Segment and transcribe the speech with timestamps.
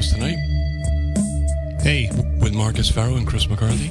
[0.00, 0.38] To Tonight.
[1.82, 2.08] Hey,
[2.40, 3.90] with Marcus Farrow and Chris McCarthy.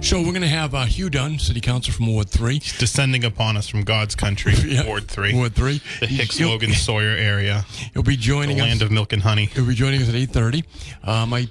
[0.00, 2.58] So we're going to have uh, Hugh Dunn, City Council from Ward 3.
[2.78, 4.86] descending upon us from God's country, Yeah.
[4.86, 5.34] Ward 3.
[5.34, 5.80] Ward 3.
[6.00, 8.82] The Hicks, Logan, Sawyer area, He'll be the joining land us.
[8.86, 9.46] of milk and honey.
[9.46, 10.64] he'll be joining us at 8.30.
[11.08, 11.48] Um, I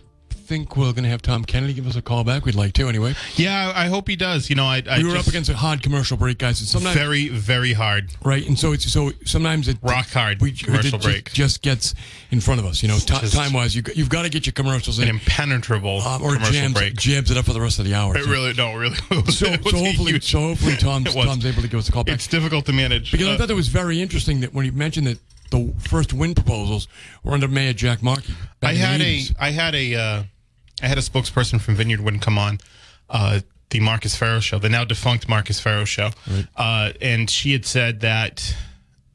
[0.47, 2.45] think we're going to have Tom Kennedy give us a call back.
[2.45, 3.13] We'd like to anyway.
[3.35, 4.49] Yeah, I hope he does.
[4.49, 6.59] You know, I, I we were just, up against a hard commercial break, guys.
[6.61, 8.11] And sometimes, very, very hard.
[8.23, 11.33] right, and so it's so sometimes it Rock hard we, commercial it break.
[11.33, 11.93] just gets
[12.31, 12.81] in front of us.
[12.81, 16.01] You know, Just- time wise, you, you've got to get your commercials An in, impenetrable
[16.01, 16.95] um, or commercial jams, break.
[16.95, 18.15] jams it up for the rest of the hour.
[18.17, 18.95] It So- really, no, really.
[19.27, 21.13] So, it so hopefully, huge- so hopefully Tom's.
[21.13, 22.15] Tom's able to give us a call back.
[22.15, 23.11] It's difficult to manage.
[23.11, 26.13] Because I Uh, thought it was very interesting that when you mentioned that the first
[26.13, 26.87] wind proposals
[27.23, 28.33] were under Mayor Jack Markey.
[28.61, 30.23] I had a I had a, uh,
[30.81, 32.59] I had a spokesperson from Vineyard Wind come on,
[33.09, 33.39] uh,
[33.69, 36.11] the Marcus Farrow show, the now defunct Marcus Farrow show,
[36.55, 38.55] uh, and she had said that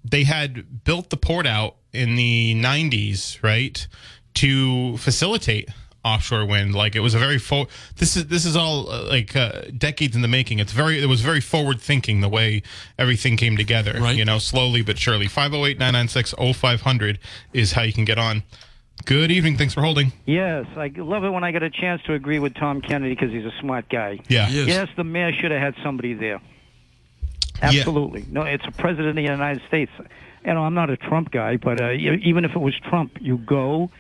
[0.04, 3.86] they had built the port out in the '90s, right,
[4.34, 5.68] to facilitate
[6.04, 6.74] offshore wind.
[6.74, 10.16] Like it was a very fo- this is this is all uh, like uh, decades
[10.16, 10.58] in the making.
[10.58, 12.62] It's very it was very forward thinking the way
[12.98, 13.98] everything came together.
[14.00, 14.16] Right.
[14.16, 15.26] You know, slowly but surely.
[15.26, 17.18] 508-996-0500
[17.52, 18.42] is how you can get on.
[19.04, 19.56] Good evening.
[19.56, 20.12] Thanks for holding.
[20.26, 23.32] Yes, I love it when I get a chance to agree with Tom Kennedy because
[23.32, 24.20] he's a smart guy.
[24.28, 24.46] Yeah.
[24.46, 24.68] He is.
[24.68, 26.40] Yes, the mayor should have had somebody there.
[27.60, 28.24] Absolutely.
[28.30, 29.90] No, it's a president of the United States.
[30.44, 33.18] You know, I'm not a Trump guy, but uh, you, even if it was Trump,
[33.20, 33.90] you go.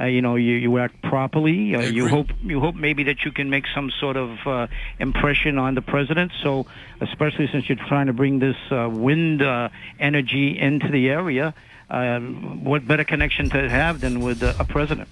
[0.00, 1.74] Uh, you know, you, you act properly.
[1.74, 4.68] Uh, you hope you hope maybe that you can make some sort of uh,
[5.00, 6.30] impression on the president.
[6.40, 6.66] So,
[7.00, 11.52] especially since you're trying to bring this uh, wind uh, energy into the area,
[11.90, 15.08] what better connection to have than with uh, a president?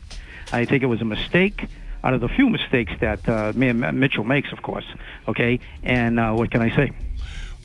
[0.53, 1.67] I think it was a mistake
[2.05, 4.85] out of the few mistakes that uh, Mayor Mitchell makes, of course.
[5.27, 6.93] Okay, and uh, what can I say?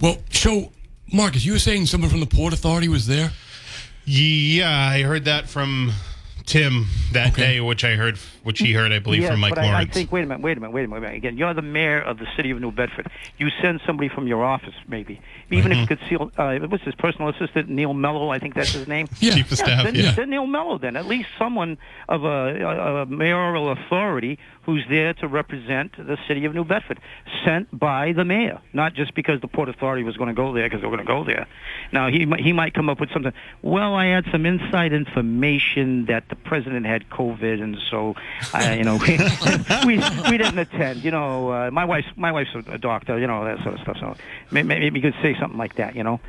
[0.02, 0.72] Well, so,
[1.14, 3.32] Marcus, you were saying someone from the Port Authority was there?
[4.06, 5.92] Yeah, I heard that from
[6.46, 7.42] Tim that Okay.
[7.54, 9.72] day, which I heard, which he heard, I believe, yes, from Mike but I, I
[9.72, 9.94] Lawrence.
[9.94, 10.12] think.
[10.12, 10.42] Wait a minute.
[10.42, 10.74] Wait a minute.
[10.74, 10.94] Wait a minute.
[10.94, 11.18] Wait a minute.
[11.18, 13.10] Again, you're the mayor of the city of New Bedford.
[13.38, 15.20] You send somebody from your office, maybe,
[15.50, 15.84] even Mm-hmm.
[15.84, 16.32] if it's concealed.
[16.38, 18.30] Uh, what's his personal assistant, Neil Mello?
[18.30, 19.08] I think that's his name.
[19.20, 19.36] Yeah.
[19.36, 19.84] Chief of staff.
[19.84, 20.12] then, Yeah.
[20.12, 20.78] then Neil Mello.
[20.78, 21.78] Then at least someone
[22.10, 27.00] of a, a, a mayoral authority who's there to represent the city of New Bedford,
[27.44, 30.66] sent by the mayor, not just because the port authority was going to go there
[30.68, 31.48] because they were going to go there.
[31.92, 33.34] Now he he might come up with something.
[33.64, 38.16] Well, I had some inside information that the president had COVID, and so
[38.54, 39.18] I, you know, we,
[39.86, 39.98] we
[40.32, 41.04] we didn't attend.
[41.04, 43.20] You know, uh, my wife's my wife's a doctor.
[43.20, 43.98] You know that sort of stuff.
[44.00, 44.16] So
[44.50, 45.96] may- may- maybe you could say something like that.
[45.96, 46.20] You know.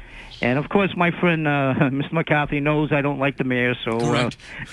[0.43, 2.13] And of course, my friend uh, Mr.
[2.13, 4.31] McCarthy knows I don't like the mayor, so uh,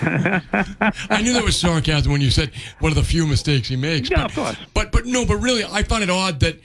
[1.10, 4.10] I knew there was sarcasm when you said one of the few mistakes he makes.
[4.10, 4.56] Yeah, but, of course.
[4.74, 6.56] But, but no, but really, I find it odd that.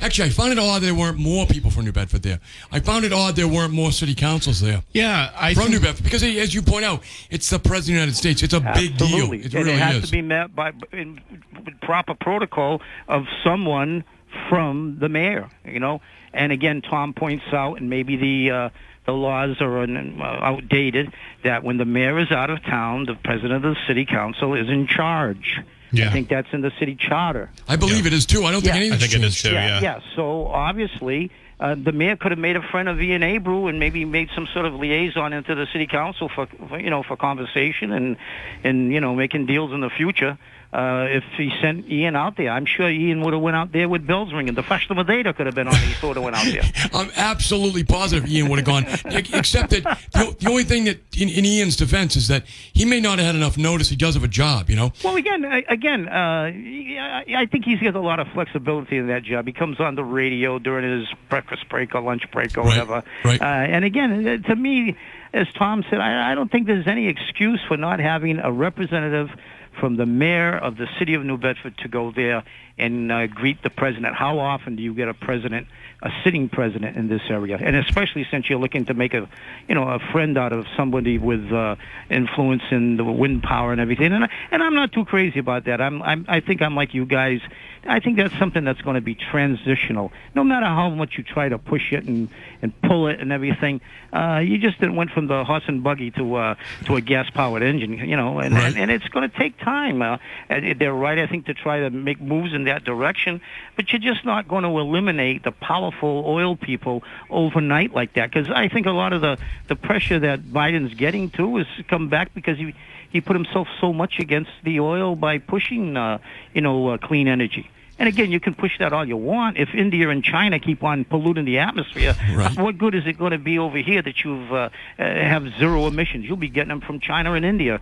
[0.00, 2.40] Actually, I found it odd there weren't more people from New Bedford there.
[2.70, 5.80] I found it odd there weren't more city councils there Yeah, I from think, New
[5.80, 8.42] Bedford because, as you point out, it's the president of the United States.
[8.42, 9.06] It's a big deal.
[9.08, 9.38] Absolutely.
[9.38, 10.04] It and really it has is.
[10.06, 11.20] to be met by in,
[11.64, 14.04] with proper protocol of someone
[14.48, 16.00] from the mayor, you know.
[16.32, 18.68] And again, Tom points out, and maybe the uh,
[19.06, 19.86] the laws are uh,
[20.20, 24.54] outdated, that when the mayor is out of town, the president of the city council
[24.54, 25.58] is in charge.
[25.92, 26.08] Yeah.
[26.08, 27.50] I think that's in the city charter.
[27.66, 28.44] I believe it is too.
[28.44, 28.80] I don't think Yeah.
[28.80, 29.44] anything's I think it is changed.
[29.46, 29.54] too.
[29.54, 29.80] Yeah.
[29.80, 30.00] yeah.
[30.16, 34.04] So obviously, uh, the mayor could have made a friend of Ian Abreu and maybe
[34.04, 37.92] made some sort of liaison into the city council for, for you know for conversation
[37.92, 38.16] and
[38.64, 40.38] and you know making deals in the future.
[40.70, 43.88] Uh, if he sent Ian out there, I'm sure Ian would have went out there
[43.88, 44.52] with bells ringing.
[44.54, 45.74] The Festival Data could have been on.
[45.74, 46.62] He sort of went out there.
[46.92, 48.84] I'm absolutely positive Ian would have gone.
[49.06, 49.82] Except that
[50.12, 53.26] the, the only thing that, in, in Ian's defense, is that he may not have
[53.28, 53.88] had enough notice.
[53.88, 54.92] He does have a job, you know.
[55.02, 56.12] Well, again, I- again, uh,
[56.52, 59.46] I I think he's got a lot of flexibility in that job.
[59.46, 63.02] He comes on the radio during his breakfast break or lunch break or Right, whatever.
[63.24, 63.40] right.
[63.40, 64.96] Uh, and again, uh, to me,
[65.32, 69.30] as Tom said, I, I don't think there's any excuse for not having a representative
[69.80, 72.44] from the mayor of the city of New Bedford to go there
[72.78, 74.14] and uh, greet the president.
[74.14, 75.66] How often do you get a president,
[76.02, 77.58] a sitting president in this area?
[77.60, 79.28] And especially since you're looking to make a,
[79.68, 81.76] you know, a friend out of somebody with uh,
[82.10, 84.12] influence in the wind power and everything.
[84.12, 85.80] And and I'm not too crazy about that.
[85.80, 87.40] I'm, I'm I think I'm like you guys.
[87.86, 90.12] I think that's something that's going to be transitional.
[90.34, 92.28] No matter how much you try to push it and
[92.60, 93.80] and pull it and everything,
[94.12, 96.54] uh, you just went from the horse and buggy to uh,
[96.86, 97.94] to a gas powered engine.
[97.98, 98.64] You know, and Right.
[98.66, 100.02] and, and it's going to take time.
[100.02, 103.40] Uh, and they're right, I think, to try to make moves in that direction.
[103.76, 108.30] But you're just not going to eliminate the powerful oil people overnight like that.
[108.30, 112.08] Because I think a lot of the the pressure that Biden's getting to is come
[112.08, 112.74] back because he
[113.10, 116.18] he put himself so much against the oil by pushing, uh,
[116.54, 117.70] you know, uh, clean energy.
[117.98, 119.58] And again, you can push that all you want.
[119.58, 122.56] If India and China keep on polluting the atmosphere, Right.
[122.56, 124.56] what good is it going to be over here that you've uh,
[124.98, 126.24] uh, have zero emissions?
[126.24, 127.80] You'll be getting them from China and India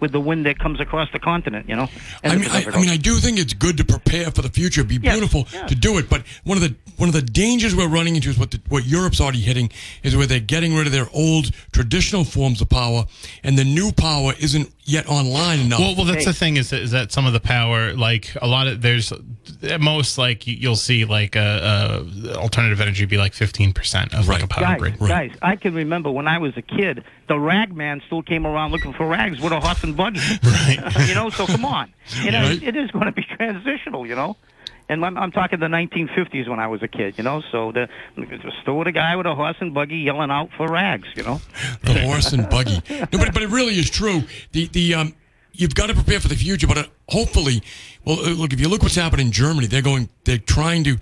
[0.00, 1.68] with the wind that comes across the continent.
[1.68, 1.88] You know.
[2.22, 4.82] I mean, I, I mean, I do think it's good to prepare for the future.
[4.82, 5.68] It'd be Yes, beautiful yes.
[5.70, 8.38] to do it, but one of the one of the dangers we're running into is
[8.38, 9.70] what the, what Europe's already hitting
[10.02, 13.06] is where they're getting rid of their old traditional forms of power,
[13.42, 15.80] and the new power isn't yet online enough.
[15.80, 18.46] Well, well, that's the thing is that, is that some of the power, like a
[18.46, 19.12] lot of there's
[19.62, 24.14] at most like you- you'll see like a, a alternative energy be like fifteen percent
[24.14, 25.08] of like a power Guys, grid.
[25.08, 28.72] guys, I can remember when I was a kid, the rag man still came around
[28.72, 30.20] looking for rags with a horse and buggy.
[30.44, 31.08] Right.
[31.08, 31.92] you know, so come on.
[32.22, 32.62] You know, Right.
[32.62, 34.36] it is going to be transitional, you know.
[34.88, 37.42] And I'm, I'm talking the 1950s when I was a kid, you know.
[37.50, 37.88] So the,
[38.62, 41.40] still with a guy with a horse and buggy yelling out for rags, you know.
[41.82, 42.82] the horse and buggy.
[42.90, 44.24] No, but, but it really is true.
[44.52, 45.14] The the um,
[45.54, 47.62] you've got to prepare for the future, but uh, hopefully,
[48.04, 50.98] well, uh, look if you look what's happening in Germany, they're going, they're trying to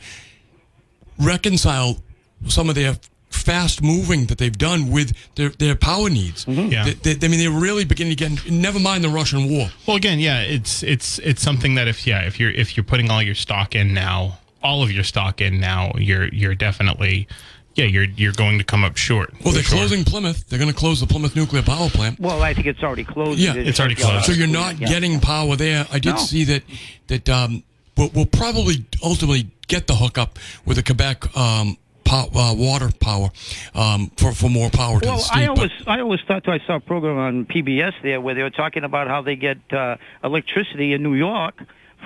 [1.19, 1.99] reconcile
[2.46, 2.96] some of their
[3.32, 6.46] fast moving that they've done with their, their power needs.
[6.46, 6.84] Yeah.
[6.84, 8.50] They, they- I mean, they're really beginning to get.
[8.50, 9.69] Never mind the Russian war.
[9.87, 13.11] Well, again, yeah, it's it's it's something that if yeah, if you're if you're putting
[13.11, 17.26] all your stock in now, all of your stock in now, you're you're definitely
[17.75, 19.32] yeah, you're you're going to come up short.
[19.44, 19.78] Well, they're sure.
[19.78, 20.46] closing Plymouth.
[20.49, 22.20] They're going to close the Plymouth nuclear power plant.
[22.20, 23.38] Well, I think it's already closed.
[23.40, 24.26] Yeah, it's already closed.
[24.26, 24.88] So you're not Yeah.
[24.88, 25.87] getting power there.
[25.90, 26.19] I did No.
[26.19, 26.62] see that
[27.06, 27.62] that um,
[27.96, 31.78] we'll, we'll probably ultimately get the hookup with the Quebec um,
[32.12, 33.29] pow, uh, water power
[33.75, 35.38] um, for for more power to Well, the state.
[35.44, 38.43] I but- always, I always thought I saw a program on PBS there where they
[38.43, 41.55] were talking about how they get uh, electricity in New York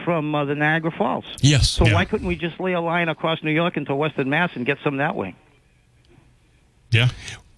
[0.04, 1.24] from uh, the Niagara Falls.
[1.40, 1.94] yes, So Yeah.
[1.94, 4.78] why couldn't we just lay a line across New York into Western Mass and get
[4.84, 5.34] some that way?
[6.90, 7.08] Yeah.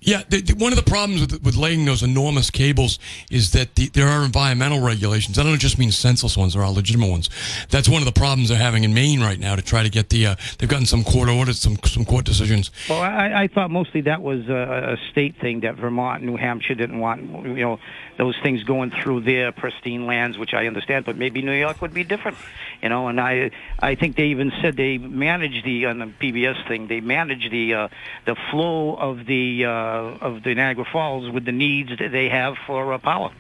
[0.01, 2.99] Yeah, the, the- one of the problems with, with laying those enormous cables
[3.31, 5.39] is that the, there are environmental regulations.
[5.39, 7.29] I don't just mean senseless ones; there are legitimate ones.
[7.71, 10.11] That's one of the problems they're having in Maine right now to try to get
[10.11, 10.27] the.
[10.29, 12.71] Uh, they've gotten some court orders, some some court decisions.
[12.89, 16.37] Well, I, I thought mostly that was a, a state thing that Vermont, and New
[16.37, 17.81] Hampshire didn't want, you know,
[18.19, 21.07] those things going through their pristine lands, which I understand.
[21.07, 22.37] But maybe New York would be different,
[22.83, 23.09] you know.
[23.09, 23.51] And I,
[23.81, 26.87] I think they even said they manage the on the PBS thing.
[26.87, 27.89] They manage the uh,
[28.27, 29.88] the flow of the uh,
[30.21, 33.31] of the Niagara Falls with the needs that they have for uh, power.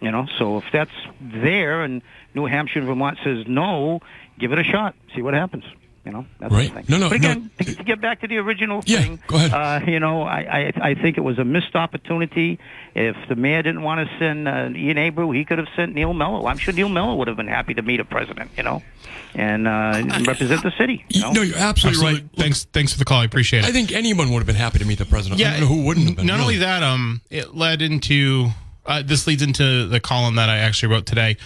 [0.00, 0.90] You know, so if that's
[1.20, 2.02] there and
[2.34, 4.00] New Hampshire and Vermont says no,
[4.38, 4.94] give it a shot.
[5.14, 5.64] See what happens.
[6.04, 6.68] You know, that's Right.
[6.68, 6.84] the thing.
[6.88, 7.64] No, no, But again, no.
[7.64, 9.52] to, to get back to the original Yeah, thing, go ahead.
[9.52, 12.58] Uh, you know, I, I I think it was a missed opportunity.
[12.96, 16.12] If the mayor didn't want to send uh, Ian Abreu, he could have sent Neil
[16.12, 16.44] Mello.
[16.46, 18.82] I'm sure Neil Mello would have been happy to meet a president, you know,
[19.36, 21.04] and uh, represent the city.
[21.08, 21.30] You know?
[21.32, 22.12] No, you're absolutely, Absolutely.
[22.14, 22.22] right.
[22.24, 23.20] Look, Thanks thanks for the call.
[23.20, 23.66] I appreciate it.
[23.68, 25.40] I think anyone would have been happy to meet the president.
[25.40, 26.26] I don't know who wouldn't have been.
[26.26, 26.42] Not really.
[26.42, 28.48] only that, um, it led into
[28.86, 31.36] uh, this leads into the column that I actually wrote today.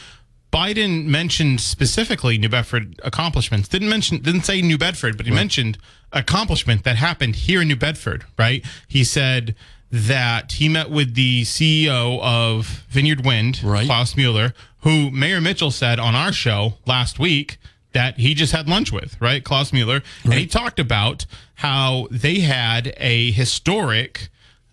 [0.52, 3.69] Biden mentioned specifically New Bedford accomplishments.
[3.69, 5.76] Didn't mention, didn't say New Bedford, but he mentioned
[6.12, 8.25] accomplishment that happened here in New Bedford.
[8.38, 8.65] Right?
[8.88, 9.55] He said
[9.91, 13.86] that he met with the CEO of Vineyard Wind, Right.
[13.86, 17.58] Klaus Moeller, who Mayor Mitchell said on our show last week
[17.93, 19.43] that he just had lunch with, right?
[19.43, 20.03] Klaus Moeller.
[20.24, 21.24] And he talked about
[21.56, 24.29] how they had a historic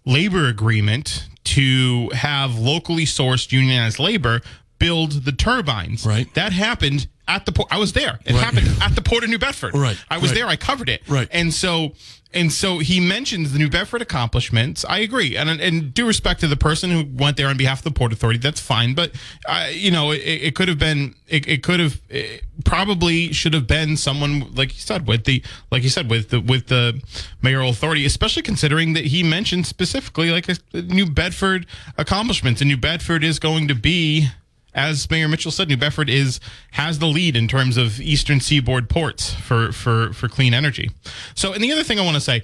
[0.05, 4.41] labor agreement to have locally sourced unionized labor
[4.83, 6.05] build the turbines.
[6.05, 6.27] Right.
[6.33, 7.69] That happened at the port.
[7.71, 8.19] I was there.
[8.25, 8.43] It Right.
[8.43, 9.73] happened at the port of New Bedford.
[9.73, 9.97] Right.
[10.09, 10.35] I was Right.
[10.39, 10.47] there.
[10.47, 11.01] I covered it.
[11.07, 11.27] Right.
[11.31, 11.93] And so
[12.35, 14.83] and so he mentions the New Bedford accomplishments.
[14.89, 17.83] I agree, and and due respect to the person who went there on behalf of
[17.83, 18.93] the Port Authority, that's fine.
[18.95, 19.11] But
[19.45, 23.53] uh, you know, it, it could have been, it, it could have, it probably should
[23.53, 26.99] have been someone like you said with the, like you said with the with the
[27.43, 31.67] mayoral authority, especially considering that he mentioned specifically like a, New Bedford
[31.99, 34.29] accomplishments, and New Bedford is going to be
[34.75, 36.39] as Mayor Mitchell said, New Bedford is
[36.71, 40.91] has the lead in terms of eastern seaboard ports for for for clean energy.
[41.35, 42.43] So, and the other thing I want to say,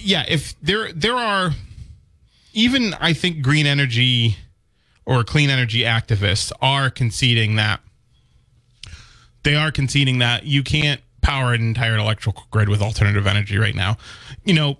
[0.00, 1.52] yeah, if there there are
[2.52, 4.36] even I think green energy
[5.04, 7.80] or clean energy activists are conceding that
[9.42, 13.74] they are conceding that you can't power an entire electrical grid with alternative energy right
[13.74, 13.96] now.
[14.44, 14.78] You know,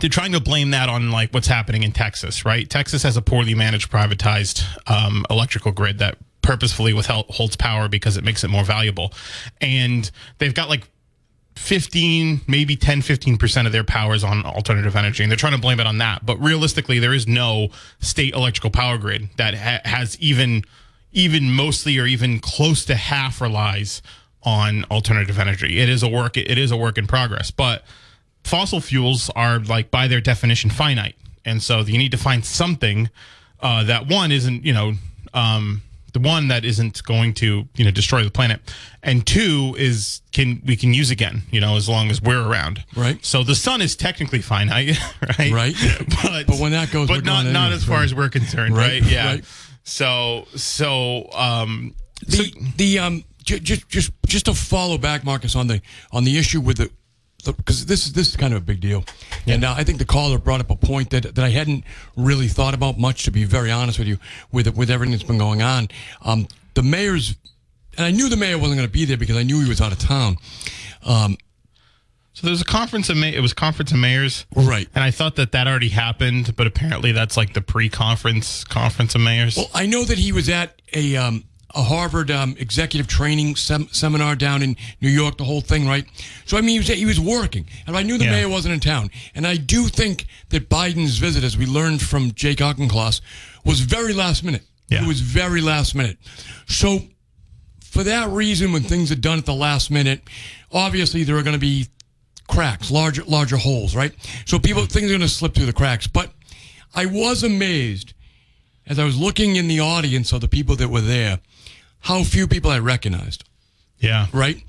[0.00, 2.68] they're trying to blame that on like what's happening in Texas, right?
[2.68, 8.24] Texas has a poorly managed, privatized um, electrical grid that purposefully withholds power because it
[8.24, 9.12] makes it more valuable,
[9.60, 10.88] and they've got like
[11.56, 15.60] 15 maybe 10 15% of their power is on alternative energy and they're trying to
[15.60, 16.24] blame it on that.
[16.24, 17.68] But realistically there is no
[18.00, 20.64] state electrical power grid that ha- has even
[21.12, 24.00] even mostly or even close to half relies
[24.44, 25.78] on alternative energy.
[25.78, 27.50] It is a work it is a work in progress.
[27.50, 27.84] But
[28.44, 33.08] fossil fuels are like by their definition finite and so you need to find something
[33.60, 34.92] uh, that one isn't you know
[35.34, 35.82] um,
[36.12, 38.60] the one that isn't going to you know destroy the planet
[39.02, 42.84] and two is can we can use again you know as long as we're around
[42.96, 43.24] Right.
[43.24, 44.98] so the sun is technically finite
[45.38, 45.74] right Right.
[46.22, 48.04] but But when that goes, but not not anyway, as far right.
[48.04, 49.44] as we're concerned right, Right, yeah right.
[49.84, 51.94] so so um
[52.28, 55.80] so, the the um ju- just just just to follow back, Marcus, on the
[56.12, 56.90] on the issue with the
[57.50, 59.04] because this is this is kind of a big deal,
[59.46, 61.82] and uh, I think the caller brought up a point that that I hadn't
[62.16, 63.24] really thought about much.
[63.24, 64.18] To be very honest with you,
[64.52, 65.88] with with everything that's been going on,
[66.22, 67.34] um, the mayor's,
[67.96, 69.80] and I knew the mayor wasn't going to be there because I knew he was
[69.80, 70.36] out of town.
[71.04, 71.36] Um,
[72.34, 74.88] so there's a conference of ma- it was conference of mayors Right.
[74.94, 79.20] and i thought that that already happened but apparently that's like the pre-conference conference of
[79.20, 83.56] mayors Well, I know that he was at a um, a Harvard um, executive training
[83.56, 86.04] sem- seminar down in New York, the whole thing, right?
[86.44, 88.32] So I mean, he was he was working, and I knew the Yeah.
[88.32, 92.32] mayor wasn't in town, and I do think that Biden's visit, as we learned from
[92.32, 93.20] Jake Auchincloss,
[93.64, 94.62] was very last minute.
[94.88, 95.02] Yeah.
[95.04, 96.18] It was very last minute.
[96.66, 97.00] So
[97.82, 100.22] for that reason, when things are done at the last minute,
[100.70, 101.86] obviously there are going to be
[102.48, 104.12] cracks, larger larger holes, right?
[104.44, 106.06] So people things are going to slip through the cracks.
[106.06, 106.30] But
[106.94, 108.12] I was amazed
[108.86, 111.38] as I was looking in the audience of the people that were there,
[112.02, 113.44] how few people I recognized,
[113.98, 114.62] yeah right?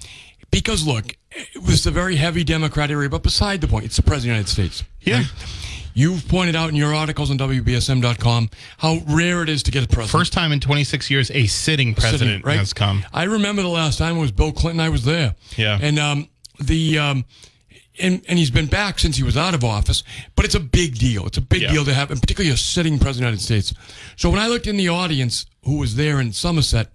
[0.51, 4.03] Because look, it was a very heavy Democrat area, but beside the point, it's the
[4.03, 4.83] President of the United States.
[5.01, 5.17] Yeah.
[5.17, 5.25] right?
[5.95, 9.87] You've pointed out in your articles on WBSM.com how rare it is to get a
[9.87, 10.09] president.
[10.11, 12.57] First time in 26 years a sitting president sitting, right?
[12.57, 13.03] has come.
[13.13, 14.79] I remember the last time it was Bill Clinton.
[14.79, 15.35] I was there.
[15.55, 15.77] Yeah.
[15.81, 17.25] And um, the um,
[17.99, 20.03] and and he's been back since he was out of office.
[20.35, 21.27] But it's a big deal.
[21.27, 21.71] It's a big Yeah.
[21.71, 23.85] deal to have, and particularly a sitting president of the United States.
[24.15, 26.89] So when I looked in the audience, who was there in Somerset,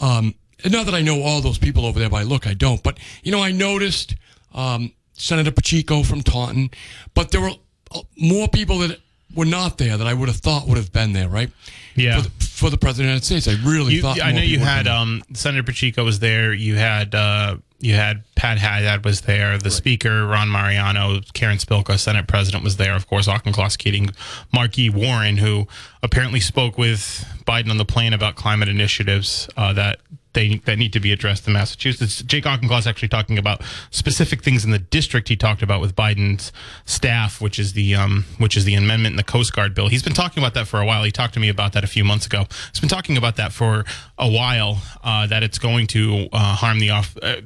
[0.00, 0.34] um,
[0.64, 2.82] not that I know all those people over there by look, I don't.
[2.82, 4.14] But you know, I noticed
[4.54, 6.70] um, Senator Pacheco from Taunton,
[7.14, 7.52] but there were
[7.94, 8.98] uh, more people that
[9.34, 11.50] were not there that I would have thought would have been there, right?
[11.94, 12.16] Yeah.
[12.20, 14.22] For the, for the president of the United States, I really You, thought.
[14.22, 16.52] I know you people would have had um, Senator Pacheco was there.
[16.52, 19.58] You had uh, you had Pat Haddad was there.
[19.58, 22.94] The Speaker Ron Mariano, Karen Spilka, Senate President was there.
[22.94, 24.10] Of course, Auchincloss Keating,
[24.52, 24.88] Mark E.
[24.88, 25.66] Warren, who
[26.00, 29.98] apparently spoke with Biden on the plane about climate initiatives uh, that
[30.32, 32.22] they that need to be addressed in Massachusetts.
[32.22, 36.52] Jake Auchincloss actually talking about specific things in the district he talked about with Biden's
[36.84, 39.88] staff, which is the um, which is the amendment in the Coast Guard bill.
[39.88, 41.04] He's been talking about that for a while.
[41.04, 42.46] He talked to me about that a few months ago.
[42.70, 43.84] He's been talking about that for
[44.18, 44.82] a while.
[45.02, 47.16] Uh, that it's going to uh, harm the off.
[47.22, 47.36] Uh,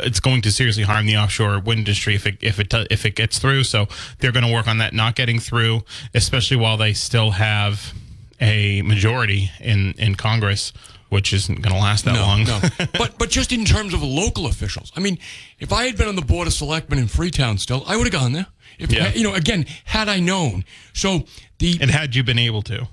[0.00, 3.14] it's going to seriously harm the offshore wind industry if it if it if it
[3.14, 3.64] gets through.
[3.64, 3.86] So
[4.18, 5.82] they're going to work on that not getting through,
[6.14, 7.94] especially while they still have
[8.40, 10.72] a majority in in Congress.
[11.10, 12.42] Which isn't going to last that no, long.
[12.42, 12.60] no.
[12.98, 15.18] But but just in terms of local officials, I mean,
[15.60, 18.20] if I had been on the board of selectmen in Freetown still, I would have
[18.20, 18.46] gone there.
[18.80, 19.12] If Yeah.
[19.14, 20.64] you know, again, had I known.
[20.92, 21.24] So
[21.60, 22.88] the and had you been able to,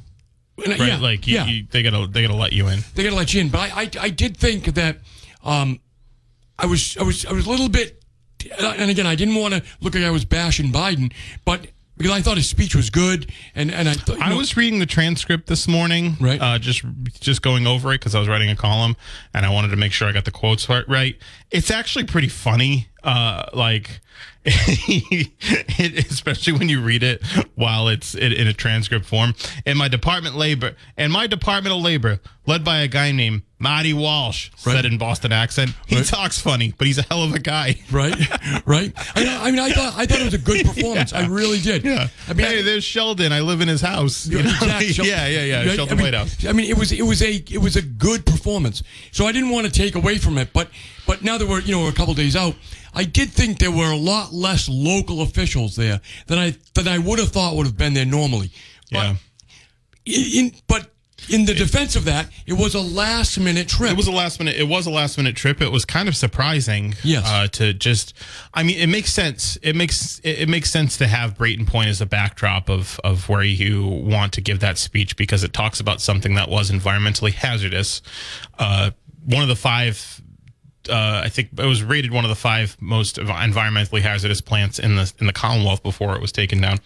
[0.58, 0.78] right?
[0.80, 2.84] yeah, like you, yeah, you, they gotta they gotta let you in.
[2.94, 3.50] they got to let you in.
[3.50, 4.98] But I, I I did think that
[5.44, 5.80] um,
[6.60, 8.04] I was I was I was a little bit,
[8.60, 11.12] and again, I didn't want to look like I was bashing Biden,
[11.44, 11.66] but
[12.02, 14.80] because I thought his speech was good, and and I you I know, was reading
[14.80, 16.42] the transcript this morning, Right.
[16.42, 16.84] Uh, just
[17.20, 18.96] just going over it because I was writing a column
[19.34, 21.16] and I wanted to make sure I got the quotes right.
[21.52, 24.00] It's actually pretty funny, uh, like
[24.46, 27.24] it, especially when you read it
[27.56, 29.36] while it's in, in a transcript form.
[29.66, 33.94] In my department labor, and my department of labor, led by a guy named Marty
[33.94, 34.74] Walsh, Right.
[34.78, 35.72] said in Boston accent.
[35.86, 36.06] He Right.
[36.06, 37.76] talks funny, but he's a hell of a guy.
[37.92, 38.16] right,
[38.66, 38.92] right.
[39.16, 41.14] I, I mean, I thought I thought it was a good performance.
[41.14, 41.84] I really did.
[41.86, 42.08] Yeah.
[42.28, 43.32] I mean, hey, I- there's Sheldon.
[43.32, 44.26] I live in his house.
[44.28, 44.50] You know?
[44.50, 45.66] Exact- Shel- yeah, yeah, yeah.
[45.68, 45.76] Right?
[45.76, 46.46] Sheldon I mean, White House.
[46.46, 48.82] I mean, it was it was a it was a good performance.
[49.12, 50.70] So I didn't want to take away from it, but
[51.08, 52.56] but now that we're you know we're a couple days out,
[52.94, 56.98] I did think there were a lot less local officials there than I than I
[56.98, 58.52] would have thought would have been there normally.
[58.92, 59.16] But Yeah.
[60.04, 60.92] In, but
[61.30, 63.92] in the defense of that, it was a last minute trip.
[63.92, 64.56] It was a last minute.
[64.56, 65.62] It was a last minute trip.
[65.62, 66.96] It was kind of surprising.
[67.04, 67.24] Yes.
[67.26, 68.14] Uh, to just,
[68.54, 69.58] I mean, it makes sense.
[69.62, 73.30] It makes it, it makes sense to have Brayton Point as a backdrop of of
[73.30, 77.34] where you want to give that speech because it talks about something that was environmentally
[77.34, 78.02] hazardous.
[78.58, 78.92] Uh,
[79.26, 80.22] one of the five
[80.90, 84.96] uh, I think it was rated one of the five most environmentally hazardous plants in
[84.96, 86.80] the in the Commonwealth before it was taken down,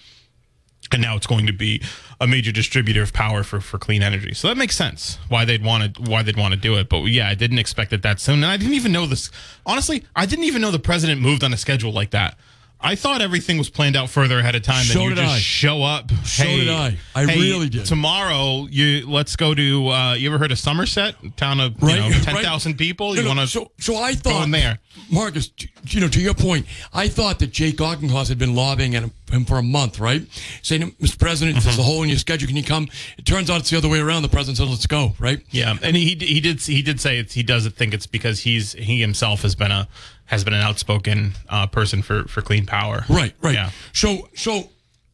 [0.91, 1.81] and now it's going to be
[2.19, 4.33] a major distributor of power for, for clean energy.
[4.33, 6.89] So that makes sense why they'd want to why they'd want to do it.
[6.89, 9.31] But yeah, I didn't expect it that soon, and I didn't even know this.
[9.65, 12.37] Honestly, I didn't even know the president moved on a schedule like that.
[12.79, 14.84] I thought everything was planned out further ahead of time.
[14.84, 15.39] So you did just I.
[15.39, 16.12] show up.
[16.24, 16.98] So hey, did I.
[17.15, 17.86] I hey, really did.
[17.86, 19.88] Tomorrow, you let's go to.
[19.88, 22.24] Uh, you ever heard of Somerset, town of Right, you know right.
[22.24, 23.15] ten thousand people?
[23.15, 24.79] You no, want to so so I go thought in there?
[25.12, 25.51] Marcus,
[25.88, 29.12] you know, to your point, I thought that Jake Auchincloss had been lobbying at him,
[29.29, 30.24] him for a month, right?
[30.62, 31.20] Saying, Mr.
[31.20, 31.65] President, Mm-hmm.
[31.65, 32.48] there's a hole in your schedule.
[32.48, 32.88] Can you come?
[33.17, 34.22] It turns out it's the other way around.
[34.24, 35.41] The president said, let's go, right?
[35.51, 38.74] Yeah, and he he did he did say it's, he doesn't think it's because he's
[38.74, 39.88] he himself has been a
[40.25, 43.05] has been an outspoken uh, person for for clean power.
[43.10, 43.55] Right, right.
[43.55, 43.72] Yeah.
[43.94, 44.70] So, so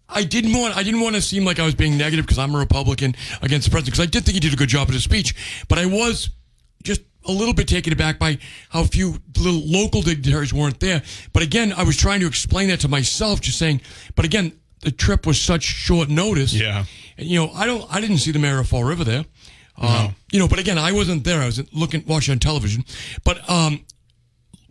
[0.08, 2.56] I didn't want I didn't want to seem like I was being negative because I'm
[2.56, 4.94] a Republican against the president because I did think he did a good job at
[4.94, 6.30] his speech, but I was
[6.84, 8.40] just a little bit taken aback by
[8.70, 11.04] how few little local dignitaries weren't there.
[11.34, 13.82] But again, I was trying to explain that to myself, just saying.
[14.16, 16.54] But again, the trip was such short notice.
[16.54, 16.86] Yeah.
[17.18, 19.26] And, you know, I don't I didn't see the mayor of Fall River there.
[19.78, 21.42] Um, you know, but again, I wasn't there.
[21.42, 22.86] I was looking watching on television.
[23.24, 23.84] But um,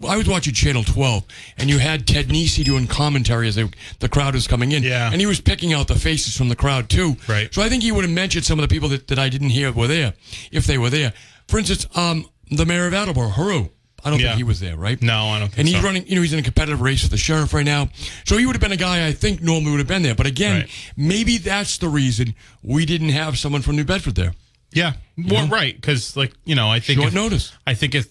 [0.07, 1.25] I was watching Channel 12,
[1.59, 4.83] and you had Ted Nesi doing commentary as they, the crowd was coming in.
[4.83, 5.11] Yeah.
[5.13, 7.17] And he was picking out the faces from the crowd, too.
[7.29, 7.53] Right.
[7.53, 9.51] So I think he would have mentioned some of the people that, that I didn't
[9.51, 10.15] hear were there,
[10.51, 11.13] if they were there.
[11.49, 13.71] For instance, um, the mayor of Attleboro, Heroux.
[14.03, 14.29] I don't Yeah.
[14.29, 15.01] think he was there, right?
[15.03, 15.83] No, I don't think And he's so.
[15.83, 17.91] running, you know, he's in a competitive race for the sheriff right now.
[18.25, 20.15] So he would have been a guy I think normally would have been there.
[20.15, 20.71] But again, Right.
[20.97, 24.33] maybe that's the reason we didn't have someone from New Bedford there.
[24.73, 27.53] Yeah, well, right, because like you know, I think Short if, notice.
[27.67, 28.07] I think if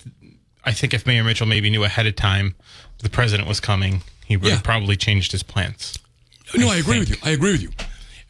[0.66, 2.56] I think if Mayor Mitchell maybe knew ahead of time
[3.00, 4.56] the president was coming, he would Yeah.
[4.56, 5.98] have probably changed his plans.
[6.56, 7.16] No, I, agree with you.
[7.24, 7.72] I agree with you.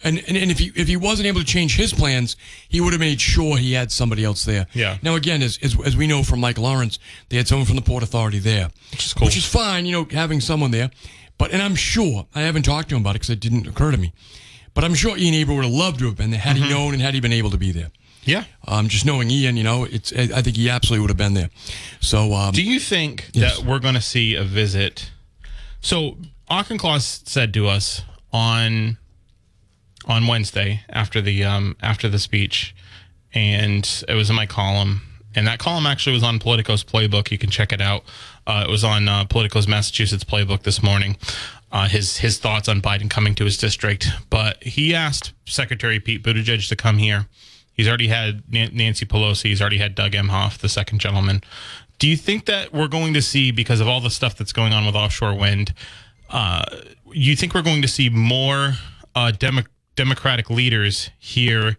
[0.03, 2.38] And, and and if he if he wasn't able to change his plans,
[2.69, 4.65] he would have made sure he had somebody else there.
[4.74, 4.98] Yeah.
[5.01, 7.81] Now again, as as, as we know from Mike Lawrence, they had someone from the
[7.81, 9.25] Port Authority there, which is cool.
[9.25, 10.89] Which is fine, you know, having someone there.
[11.38, 13.91] But and I'm sure I haven't talked to him about it because it didn't occur
[13.91, 14.13] to me.
[14.74, 16.65] But I'm sure Ian Abreu would have loved to have been there had Mm-hmm.
[16.65, 17.89] he known and had he been able to be there.
[18.29, 18.43] Yeah.
[18.67, 21.50] Um, just knowing Ian, you know, it's I think he absolutely would have been there.
[22.00, 23.57] So um, Do you think Yes.
[23.57, 25.12] that we're going to see a visit?
[25.81, 26.17] So
[26.50, 28.98] Auchincloss said to us on
[30.05, 32.75] on Wednesday after the um, after the speech,
[33.34, 35.01] and it was in my column.
[35.36, 37.30] And that column actually was on Politico's playbook.
[37.30, 38.04] You can check it out.
[38.47, 41.17] Uh, it was on uh, Politico's Massachusetts playbook this morning.
[41.71, 46.23] Uh, his his thoughts on Biden coming to his district, but he asked Secretary Pete
[46.23, 47.27] Buttigieg to come here.
[47.80, 49.44] He's already had Nancy Pelosi.
[49.44, 51.42] He's already had Doug Emhoff, the second gentleman.
[51.98, 54.74] Do you think that we're going to see, because of all the stuff that's going
[54.74, 55.74] on with offshore wind,
[56.30, 56.65] uh,
[57.13, 58.74] you think we're going to see more
[59.15, 59.63] uh, Demo-
[59.96, 61.78] Democratic leaders here,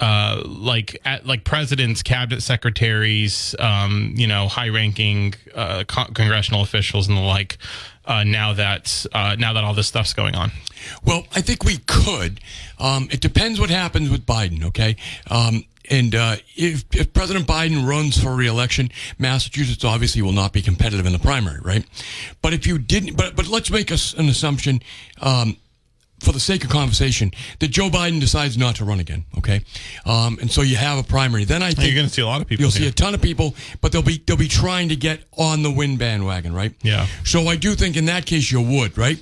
[0.00, 7.06] uh, like at, like presidents, cabinet secretaries, um, you know, high-ranking uh, con- congressional officials
[7.06, 7.56] and the like?
[8.10, 10.50] Uh, now that uh, now that all this stuff's going on,
[11.04, 12.40] Well, I think we could.
[12.76, 14.96] Um, it depends what happens with Biden, okay?
[15.30, 20.60] Um, and uh, if, if President Biden runs for reelection, Massachusetts obviously will not be
[20.60, 21.84] competitive in the primary, right?
[22.42, 24.82] But if you didn't, but but let's make us an assumption.
[25.20, 25.56] Um,
[26.20, 29.62] for the sake of conversation, that Joe Biden decides not to run again, okay,
[30.06, 31.44] um, and so you have a primary.
[31.44, 32.62] Then I think you're going to see a lot of people.
[32.62, 35.62] You'll see a ton of people, but they'll be they'll be trying to get on
[35.62, 36.74] the win bandwagon, right?
[36.82, 37.06] Yeah.
[37.24, 39.18] So I do think in that case you would, right?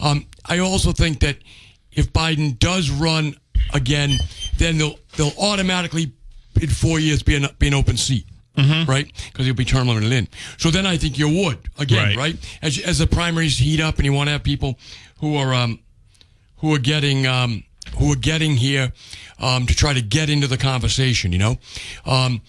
[0.00, 1.36] Um, I also think that
[1.92, 3.34] if Biden does run
[3.74, 4.18] again,
[4.58, 6.12] then they'll they'll automatically
[6.60, 8.26] in four years be an be an open seat.
[8.54, 10.28] Right, because he'll be term limited in.
[10.58, 12.16] So then I think you would again, Right.
[12.18, 12.36] right?
[12.60, 14.78] As as the primaries heat up, and you want to have people
[15.20, 15.78] who are um,
[16.62, 17.64] who are getting um,
[17.98, 18.92] who are getting here
[19.38, 21.32] um, to try to get into the conversation.
[21.32, 21.56] You know,
[22.06, 22.40] um,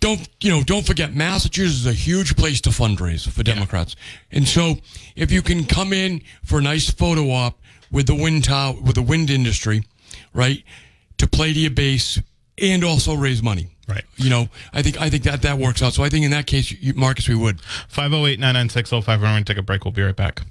[0.00, 0.64] don't you know?
[0.64, 3.94] Don't forget, Massachusetts is a huge place to fundraise for Democrats,
[4.32, 4.78] and so
[5.14, 7.60] if you can come in for a nice photo op
[7.92, 9.84] with the wind tower with the wind industry,
[10.32, 10.64] right,
[11.18, 12.20] to play to your base
[12.60, 13.68] and also raise money.
[13.88, 14.04] Right.
[14.16, 15.94] You know, I think I think that that works out.
[15.94, 17.60] So I think in that case, you, Marcus, we would.
[17.88, 19.06] 508 996 05.
[19.06, 19.84] We're going to take a break.
[19.84, 20.42] We'll be right back.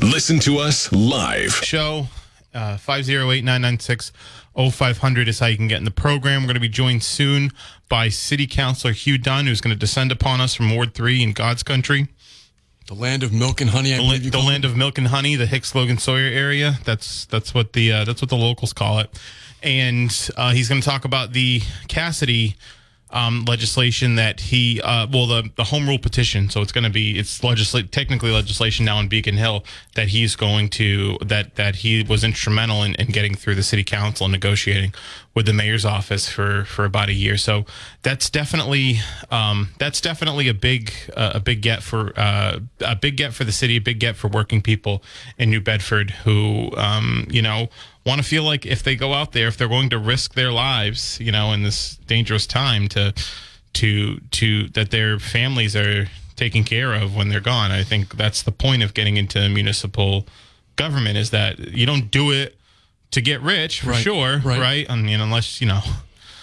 [0.00, 1.52] Listen to us live.
[1.52, 2.08] show.
[2.54, 6.42] Uh, 508-996-0500 is how you can get in the program.
[6.42, 7.50] We're going to be joined soon
[7.88, 11.32] by City Councilor Hugh Dunn, who's going to descend upon us from Ward 3 in
[11.32, 12.08] God's country.
[12.86, 13.92] The land of milk and honey.
[13.92, 14.52] I The, la- believe you the call it.
[14.52, 16.78] land of milk and honey, the Hicks Logan Sawyer area.
[16.84, 19.10] That's that's what the uh, that's what the locals call it.
[19.62, 22.54] And uh, he's going to talk about the Cassidy
[23.16, 26.50] um, legislation that he uh, well the the home rule petition.
[26.50, 30.36] So it's going to be it's legislate technically legislation now in Beacon Hill that he's
[30.36, 34.32] going to that that he was instrumental in, in getting through the city council and
[34.32, 34.92] negotiating
[35.36, 37.36] with the mayor's office for for about a year.
[37.36, 37.66] So
[38.02, 43.18] that's definitely um, that's definitely a big uh, a big get for uh, a big
[43.18, 45.02] get for the city, a big get for working people
[45.38, 47.68] in New Bedford who um, you know
[48.06, 50.50] want to feel like if they go out there, if they're going to risk their
[50.50, 53.12] lives, you know, in this dangerous time to
[53.74, 57.70] to to that their families are taken care of when they're gone.
[57.70, 60.26] I think that's the point of getting into municipal
[60.76, 62.56] government is that you don't do it
[63.16, 64.60] to get rich for Right, sure, right.
[64.60, 64.86] right.
[64.90, 65.80] I mean, unless you know.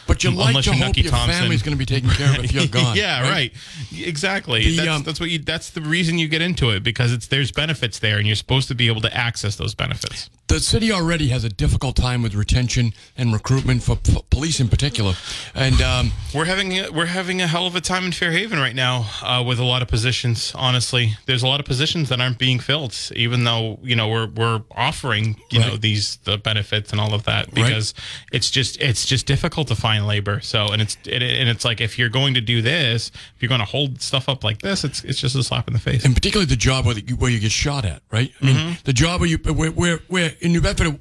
[0.07, 1.39] But you like Unless to you're hope Nucky your Thompson.
[1.39, 2.95] family's going to be taken care of if you're gone.
[2.95, 3.53] yeah, right.
[3.95, 4.63] Exactly.
[4.65, 5.39] The, that's, um, that's what you.
[5.39, 8.67] That's the reason you get into it because it's there's benefits there, and you're supposed
[8.69, 10.29] to be able to access those benefits.
[10.47, 14.67] The city already has a difficult time with retention and recruitment for p- police in
[14.67, 15.13] particular,
[15.55, 18.75] and um, We're having a, we're having a hell of a time in Fairhaven right
[18.75, 20.51] now uh, with a lot of positions.
[20.53, 24.27] Honestly, there's a lot of positions that aren't being filled, even though you know we're
[24.27, 27.93] we're offering you know these the benefits and all of that because
[28.31, 30.39] it's just it's just difficult to find labor.
[30.41, 33.49] So and it's it, and it's like if you're going to do this, if you're
[33.49, 36.03] going to hold stuff up like this, it's it's just a slap in the face.
[36.06, 38.32] and particularly the job where you, where you get shot at, right?
[38.41, 38.73] I mean, Mm-hmm.
[38.84, 40.99] the job where you where, where where in New Bedford,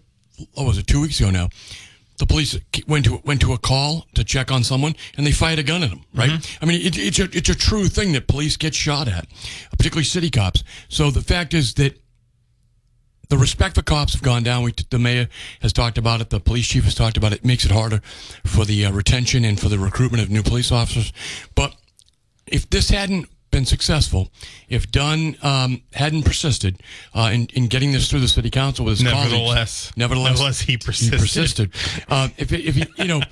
[0.54, 1.48] what was it two weeks ago now?
[2.18, 5.58] The police went to went to a call to check on someone, and they fired
[5.58, 6.04] a gun at them.
[6.14, 6.30] Right?
[6.30, 6.64] Mm-hmm.
[6.64, 9.26] I mean, it, it's a it's a true thing that police get shot at,
[9.70, 10.62] particularly city cops.
[10.88, 11.98] So the fact is that
[13.32, 14.62] the respect for cops have gone down.
[14.62, 15.26] We, the mayor
[15.62, 16.28] has talked about it.
[16.28, 17.36] The police chief has talked about it.
[17.36, 18.02] It makes it harder
[18.44, 21.14] for the uh, retention and for the recruitment of new police officers.
[21.54, 21.74] But
[22.46, 24.30] if this hadn't been successful,
[24.68, 26.82] if Dunn um, hadn't persisted
[27.14, 30.60] uh, in, in getting this through the city council with his Nevertheless, colleagues, nevertheless, nevertheless,
[30.60, 31.14] he persisted.
[31.14, 31.70] He persisted.
[32.10, 33.22] Uh, if if he, you know.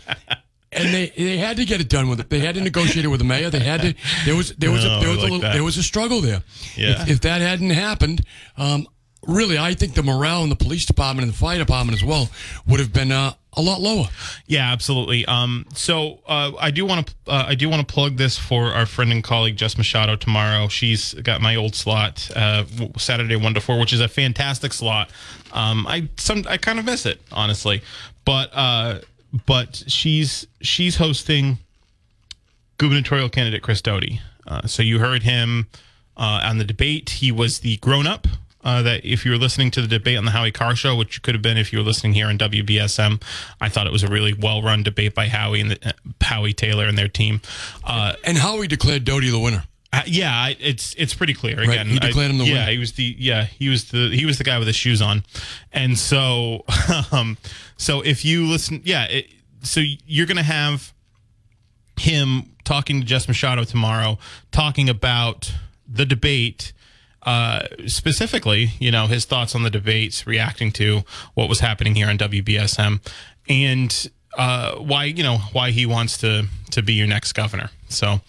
[0.73, 2.31] And they, they had to get it done with it.
[2.31, 3.51] They had to negotiate it with the mayor.
[3.51, 3.95] They had to.
[4.25, 5.83] There was there was No, a, there was I a like little, there was a
[5.83, 6.43] struggle there.
[6.77, 7.03] Yeah.
[7.03, 8.25] If, if that hadn't happened,
[8.57, 8.87] um,
[9.27, 12.29] really, I think the morale in the police department and the fire department as well
[12.67, 14.07] would have been uh, a lot lower.
[14.47, 15.27] Yeah, absolutely.
[15.27, 18.67] Um, so uh, I do want to uh, I do want to plug this for
[18.67, 20.69] our friend and colleague Jess Machado tomorrow.
[20.69, 22.65] She's got my old slot uh,
[22.97, 25.11] Saturday one to four, which is a fantastic slot.
[25.53, 27.83] Um, I some I kind of miss it honestly,
[28.25, 29.01] but uh,
[29.47, 31.59] but she's she's hosting
[32.79, 34.21] gubernatorial candidate Chris Doughty.
[34.47, 35.67] Uh, so you heard him
[36.17, 37.11] uh, on the debate.
[37.11, 38.27] He was the grown up.
[38.63, 41.23] Uh, that if you were listening to the debate on the Howie Carr show, which
[41.23, 43.23] could have been if you were listening here on WBSM,
[43.59, 46.53] I thought it was a really well run debate by Howie and the, uh, Howie
[46.53, 47.41] Taylor and their team.
[47.85, 49.65] Uh, And Howie declared Doughty the winner.
[49.95, 51.59] uh, yeah, it's it's pretty clear.
[51.61, 52.73] Again, he declared him the yeah, winner.
[52.73, 55.25] he was the yeah he was the he was the guy with the shoes on,
[55.73, 56.65] and so
[57.13, 57.39] um
[57.79, 59.27] so if you listen, yeah, it,
[59.63, 60.93] so you're gonna have
[61.99, 64.19] him talking to Jess Machado tomorrow,
[64.53, 65.53] talking about
[65.89, 66.73] the debate.
[67.23, 71.03] Uh, specifically, you know, his thoughts on the debates, reacting to
[71.35, 73.01] what was happening here on WBSM,
[73.49, 77.71] and uh, why you know why he wants to to be your next governor.
[77.89, 78.21] So,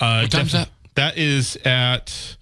[0.00, 0.68] uh, What time's that?
[0.94, 2.36] That is at.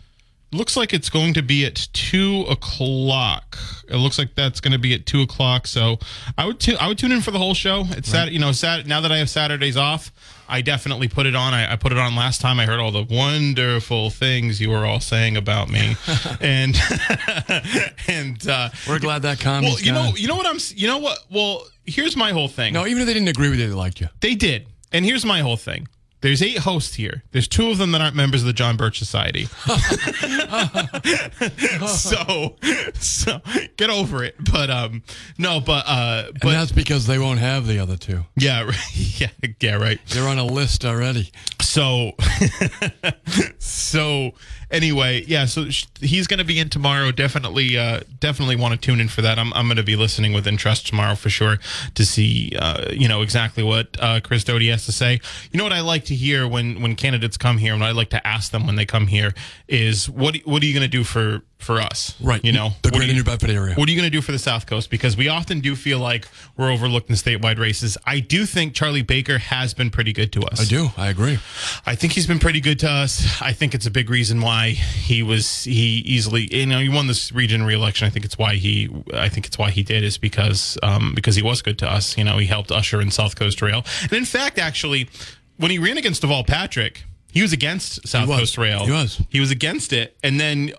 [0.53, 3.57] Looks like it's going to be at two o'clock.
[3.89, 5.69] It looks like that's going to be at two o'clock.
[5.69, 5.99] So
[6.37, 7.85] I would tu- I would tune in for the whole show.
[7.91, 10.11] It's Sat- you know Sat- now that I have Saturdays off,
[10.49, 11.55] I definitely put it on.
[11.55, 12.59] I, I put it on last time.
[12.59, 15.95] I heard all the wonderful things you were all saying about me,
[16.41, 16.77] and
[18.09, 20.99] and uh, We're glad that comedy's well, you know you know what I'm you know
[20.99, 22.73] what well here's my whole thing.
[22.73, 24.09] No, even if they didn't agree with you, they liked you.
[24.21, 24.67] They did.
[24.93, 25.87] And here's my whole thing.
[26.23, 27.23] There's eight hosts here.
[27.33, 29.45] There's two of them that aren't members of the John Birch Society.
[31.87, 32.57] so,
[32.95, 33.41] so
[33.77, 34.37] get over it.
[34.53, 35.03] But um,
[35.39, 38.25] no, but uh, And but that's because they won't have the other two.
[38.37, 39.29] yeah, yeah,
[39.61, 39.99] yeah, right.
[40.09, 41.31] They're on a list already.
[41.61, 42.13] So,
[43.59, 44.33] so
[44.71, 45.45] anyway, yeah.
[45.47, 45.65] So
[46.01, 47.13] he's going to be in tomorrow.
[47.13, 49.39] Definitely, uh, definitely want to tune in for that.
[49.39, 51.59] I'm, I'm going to be listening with interest tomorrow for sure
[51.95, 55.21] to see, uh, you know, exactly what uh, Chris Doughty has to say.
[55.51, 57.93] You know what I like to hear when when candidates come here, and what I
[57.93, 59.35] like to ask them when they come here
[59.69, 62.15] is, what what are you going to do for for us?
[62.21, 62.45] Right.
[62.45, 63.75] You know, The greater New Bedford area.
[63.75, 64.91] what are you going to do for the South Coast?
[64.91, 67.97] Because we often do feel like we're overlooked in statewide races.
[68.07, 70.61] I do think Charlie Baker has been pretty good to us.
[70.61, 70.89] I do.
[70.97, 71.39] I agree.
[71.87, 73.41] I think he's been pretty good to us.
[73.43, 77.07] I think it's a big reason why he was he easily you know he won
[77.07, 78.07] this region re-election.
[78.07, 81.37] I think it's why he I think it's why he did is because um, because
[81.37, 82.17] he was good to us.
[82.17, 85.09] You know he helped usher in South Coast Rail, and in fact, actually,
[85.57, 88.39] when he ran against Deval Patrick, he was against South was.
[88.41, 88.85] Coast Rail.
[88.87, 89.23] He was.
[89.29, 90.73] He was against it, and then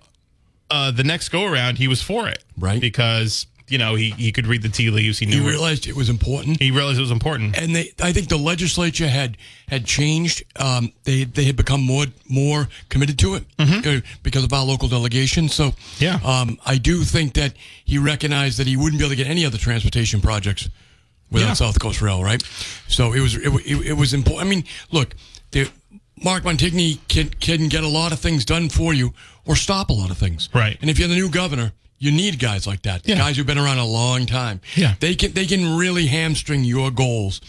[0.72, 2.80] uh, the next go around, he was for it, Right.
[2.82, 5.20] Because you know he he could read the tea leaves.
[5.20, 5.42] He knew.
[5.42, 6.60] He realized it was important.
[6.62, 7.58] he realized it was important.
[7.58, 9.38] and they I think the legislature had
[9.70, 10.44] had changed.
[10.58, 14.88] Um, they they had become more more committed to it uh, because of our local
[14.90, 15.48] delegation.
[15.50, 16.04] So Mm-hmm.
[16.04, 16.20] Yeah.
[16.24, 17.54] um, I do think that
[17.86, 20.70] he recognized that he wouldn't be able to get any other transportation projects
[21.32, 21.54] without Yeah.
[21.54, 22.44] South Coast Rail, right?
[22.90, 24.48] So it was it, it, it was important.
[24.48, 25.16] I mean, look,
[25.52, 25.70] the,
[26.24, 29.14] Mark Montigny can can get a lot of things done for you
[29.46, 30.78] or stop a lot of things, Right.
[30.82, 33.16] And if you're the new governor, you need guys like that, Yeah.
[33.18, 34.62] guys who've been around a long time.
[34.76, 34.96] Yeah.
[35.00, 37.42] they can they can really hamstring your goals,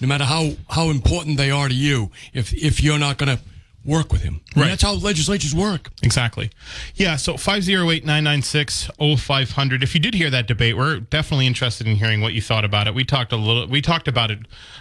[0.00, 2.10] no matter how how important they are to you.
[2.32, 3.42] If if you're not going to
[3.86, 4.68] work with him, And Right.
[4.70, 5.90] that's how legislatures work.
[6.02, 6.50] Exactly.
[6.96, 9.82] Yeah, so 508-996-0500.
[9.82, 12.86] If you did hear that debate, we're definitely interested in hearing what you thought about
[12.88, 12.94] it.
[12.94, 14.40] We talked a little we talked about it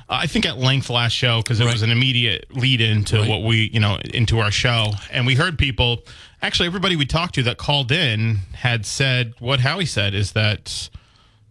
[0.10, 1.74] uh, I think at length last show because it Right.
[1.74, 3.30] was an immediate lead into Right.
[3.30, 4.94] what we, you know, into our show.
[5.12, 6.04] And we heard people
[6.42, 10.90] actually everybody we talked to that called in had said what Howie said is that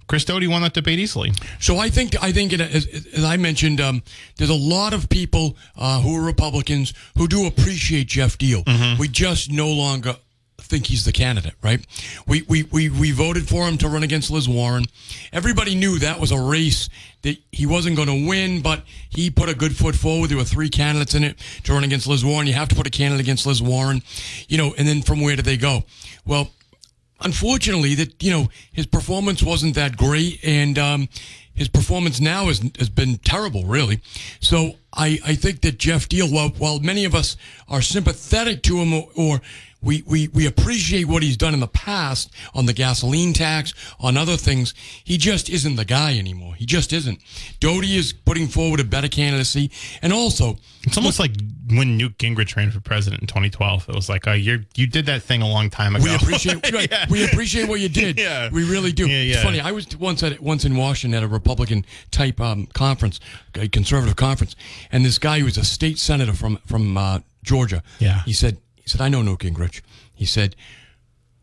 [0.07, 1.33] Chris Doughty won that debate easily.
[1.61, 4.03] So I think I think it, as, as I mentioned, um,
[4.37, 8.99] there's a lot of people uh, who are Republicans who do appreciate Geoff Diehl.
[8.99, 10.17] We just no longer
[10.59, 11.85] think he's the candidate, right?
[12.27, 14.85] We, we we we voted for him to run against Liz Warren.
[15.33, 16.89] Everybody knew that was a race
[17.23, 20.31] that he wasn't going to win, but he put a good foot forward.
[20.31, 22.47] There were three candidates in it to run against Liz Warren.
[22.47, 24.03] You have to put a candidate against Liz Warren,
[24.49, 24.75] you know.
[24.77, 25.85] And then from where did they go?
[26.27, 26.51] Well,
[27.21, 31.09] unfortunately, that you know his performance wasn't that great, and um,
[31.55, 34.01] his performance now has has been terrible, really.
[34.41, 37.37] So I I think that Geoff Diehl, while while many of us
[37.69, 39.41] are sympathetic to him, or, or
[39.85, 44.17] we, we, we appreciate what he's done in the past on the gasoline tax, on
[44.17, 44.75] other things.
[45.05, 46.55] He just isn't the guy anymore.
[46.55, 47.21] He just isn't.
[47.61, 49.71] Doughty is putting forward a better candidacy,
[50.03, 51.33] and also It's almost like
[51.71, 53.89] when Newt Gingrich ran for president in 2012.
[53.89, 56.05] It was like, uh, you you did that thing a long time ago.
[56.05, 57.07] We appreciate right, Yeah.
[57.11, 58.19] we appreciate what you did.
[58.19, 58.51] Yeah.
[58.53, 59.07] we really do.
[59.09, 59.61] Yeah, It's funny.
[59.61, 63.21] I was once at once in Washington at a Republican type um, conference,
[63.55, 64.57] a conservative conference,
[64.93, 67.83] and this guy who was a state senator from from uh, Georgia.
[67.99, 68.23] Yeah.
[68.25, 69.81] he said he said I know Newt Gingrich.
[70.15, 70.55] He said.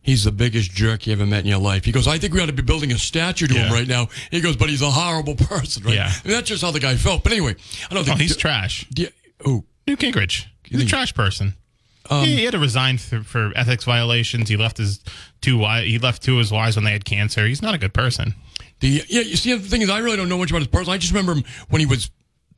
[0.03, 1.85] He's the biggest jerk you ever met in your life.
[1.85, 4.07] He goes, I think we ought to be building a statue to him right now.
[4.31, 5.93] He goes, but he's a horrible person, right?
[5.93, 6.11] Yeah.
[6.23, 7.21] And that's just how the guy felt.
[7.23, 7.55] But anyway,
[7.87, 8.87] I don't Oh, think he's trash.
[8.97, 9.09] Yeah.
[9.45, 10.45] Oh, Newt Gingrich.
[10.63, 11.53] He's a trash person.
[12.09, 14.49] Um, he, he had to resign for, for ethics violations.
[14.49, 15.01] He left his
[15.39, 17.45] two wi- he left two of his wives when they had cancer.
[17.45, 18.33] He's not a good person.
[18.79, 20.91] The yeah, you see, the thing is, I really don't know much about his person.
[20.91, 22.09] I just remember him when he was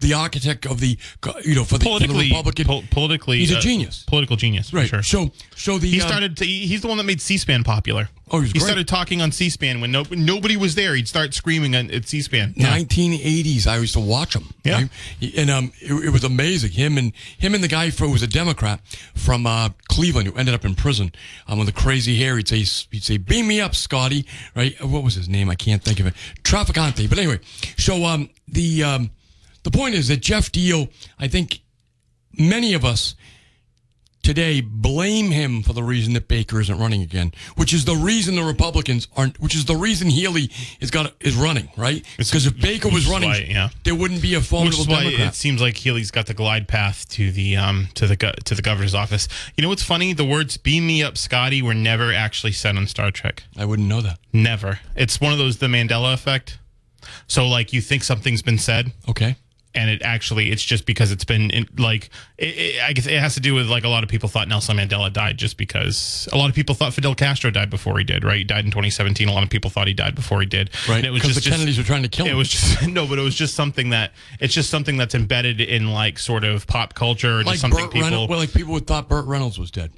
[0.03, 0.97] the architect of the,
[1.43, 2.65] you know, for the, for the Politically, Republican.
[2.65, 4.03] pol- politically, He's a uh, genius.
[4.03, 4.87] Political genius, for right.
[4.87, 5.03] sure.
[5.03, 6.37] So, so the he um, started.
[6.37, 8.09] To, he's the one that made C-SPAN popular.
[8.31, 10.95] Oh, he he started talking on C-SPAN when no, nobody was there.
[10.95, 12.53] He'd start screaming on, at C-SPAN.
[12.55, 12.77] Yeah.
[12.77, 13.67] 1980s.
[13.67, 14.45] I used to watch him.
[14.63, 14.73] Yeah.
[14.73, 14.89] right?
[15.37, 16.71] And um, it, it was amazing.
[16.71, 18.79] Him and him and the guy who was a Democrat
[19.13, 21.11] from uh, Cleveland who ended up in prison.
[21.47, 24.81] Um, with the crazy hair, he'd say, he'd say, "Beam me up, Scotty." Right?
[24.83, 25.49] What was his name?
[25.49, 26.13] I can't think of it.
[26.43, 27.07] Traficante.
[27.07, 27.39] But anyway,
[27.77, 29.11] so um, the um,
[29.63, 31.61] the point is that Geoff Diehl, I think,
[32.37, 33.15] many of us
[34.23, 38.35] today blame him for the reason that Baker isn't running again, which is the reason
[38.35, 40.49] the Republicans aren't, which is the reason Healy
[40.79, 42.05] is got is running, right?
[42.17, 43.69] Because if Baker was running, why, yeah.
[43.83, 45.27] there wouldn't be a Which formidable is why Democrat.
[45.29, 48.61] it seems like Healy's got the glide path to the um to the to the
[48.61, 49.27] governor's office.
[49.57, 50.13] You know what's funny?
[50.13, 53.43] The words "beam me up, Scotty" were never actually said on Star Trek.
[53.57, 54.19] I wouldn't know that.
[54.31, 54.79] Never.
[54.95, 56.59] It's one of those the Mandela effect.
[57.27, 59.35] So like you think something's been said, Okay.
[59.75, 63.19] And it actually it's just because it's been in, like it, it, I guess it
[63.19, 66.27] has to do with like a lot of people thought Nelson Mandela died just because
[66.31, 68.23] a lot of people thought Fidel Castro died before he did.
[68.23, 68.37] Right?
[68.37, 69.27] He died in 2017.
[69.27, 70.69] A lot of people thought he died before he did.
[70.87, 70.97] Right.
[70.97, 72.49] And it was Because just the just- Kennedys were trying to kill him It was
[72.49, 76.19] just no, but it was just something that it's just something that's embedded in like
[76.19, 78.07] sort of pop culture or just something Burt people.
[78.09, 78.29] Reynolds.
[78.29, 79.91] Well, like people would thought Burt Reynolds was dead.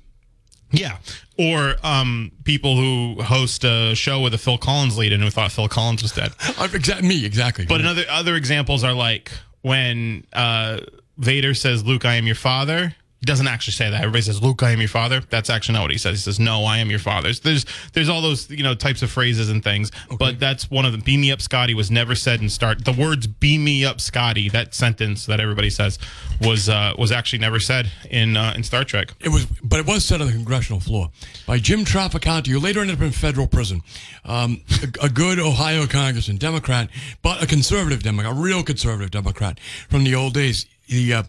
[0.72, 0.98] Yeah.
[1.38, 5.52] Or um, people who host a show with a Phil Collins lead in who thought
[5.52, 6.32] Phil Collins was dead.
[6.40, 7.66] Exa- me exactly.
[7.66, 9.32] But another other examples are like
[9.66, 10.80] when uh,
[11.18, 12.96] Vader says, "Luke, I am your father."
[13.26, 14.02] He doesn't actually say that.
[14.02, 16.20] Everybody says, "Luke, I am your father." That's actually not what he says.
[16.20, 19.10] He says, "No, I am your father." There's there's all those you know types of
[19.10, 19.92] phrases and things.
[20.20, 21.02] But that's one of them.
[21.02, 22.86] "Beam me up, Scotty" was never said in start.
[22.86, 25.98] The words "Beam me up, Scotty," that sentence that everybody says
[26.40, 29.14] was uh, was actually never said in uh, in Star Trek.
[29.20, 31.10] It was, but it was said on the congressional floor
[31.48, 33.82] by Jim Traficante, who later ended up in federal prison.
[34.24, 36.90] Um, a, a good Ohio congressman, Democrat,
[37.24, 39.60] but a conservative Democrat, a real conservative Democrat
[39.90, 40.68] from the old days.
[40.88, 41.24] the uh,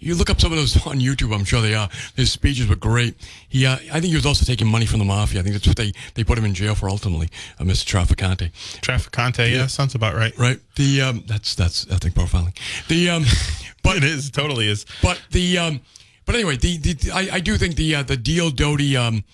[0.00, 1.34] you look up some of those on YouTube.
[1.34, 1.88] I'm sure they are.
[2.16, 3.14] His speeches were great.
[3.48, 5.40] He, uh, I think he was also taking money from the mafia.
[5.40, 7.84] I think that's what they, they put him in jail for ultimately, uh, Mr.
[7.86, 8.50] Traficante.
[8.80, 10.36] Traficante, yeah, sounds about right.
[10.38, 10.58] Right.
[10.76, 12.56] The um, that's that's ethnic profiling.
[12.88, 13.24] The um,
[13.82, 14.86] but It is totally is.
[15.02, 15.80] but the um,
[16.26, 19.24] but anyway, the, the I, I do think the uh, the Diehl Doughty um,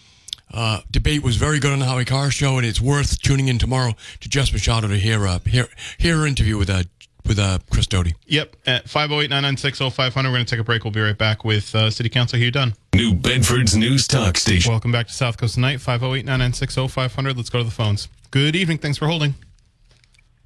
[0.53, 3.59] uh, debate was very good on the Howie Carr show, and it's worth tuning in
[3.59, 6.85] tomorrow to Jess Machado to hear uh, hear hear her interview with uh
[7.27, 8.15] with uh Chris Doughty.
[8.27, 10.17] Yep, at 508-996-0500.
[10.17, 10.85] We're going to take a break.
[10.85, 12.75] We'll be right back with uh, City Council Hugh Dunn.
[12.95, 14.71] New Bedford's News Talk Station.
[14.71, 17.37] Welcome back to South Coast Tonight, 508-996-0500.
[17.37, 18.09] Let's go to the phones.
[18.31, 18.79] Good evening.
[18.79, 19.35] Thanks for holding.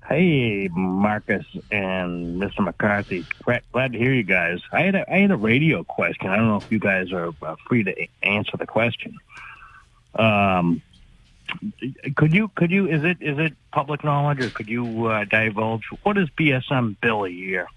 [0.08, 2.64] Hey, Marcus and Mr.
[2.64, 3.24] McCarthy.
[3.44, 4.60] Glad, glad to hear you guys.
[4.72, 6.26] I had a, I had a radio question.
[6.28, 9.16] I don't know if you guys are uh, free to answer the question.
[10.16, 10.82] Um,
[12.16, 15.82] could you could you is it is it public knowledge or could you uh, divulge
[16.02, 17.68] what is BSM bill a year?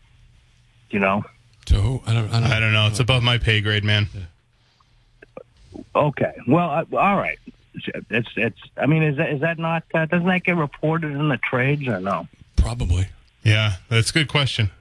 [0.90, 1.24] You know?
[1.68, 2.02] So who?
[2.06, 2.30] I don't.
[2.30, 2.88] I don't, I don't know.
[2.88, 4.08] It's above my pay grade, man.
[5.96, 6.34] Okay.
[6.48, 7.40] Well, uh, all right.
[8.10, 8.60] It's it's.
[8.78, 9.84] I mean, is that is that not?
[9.94, 12.28] Uh, doesn't that get reported in the trades or no?
[12.58, 13.08] Probably.
[13.44, 14.72] Yeah, that's a good question.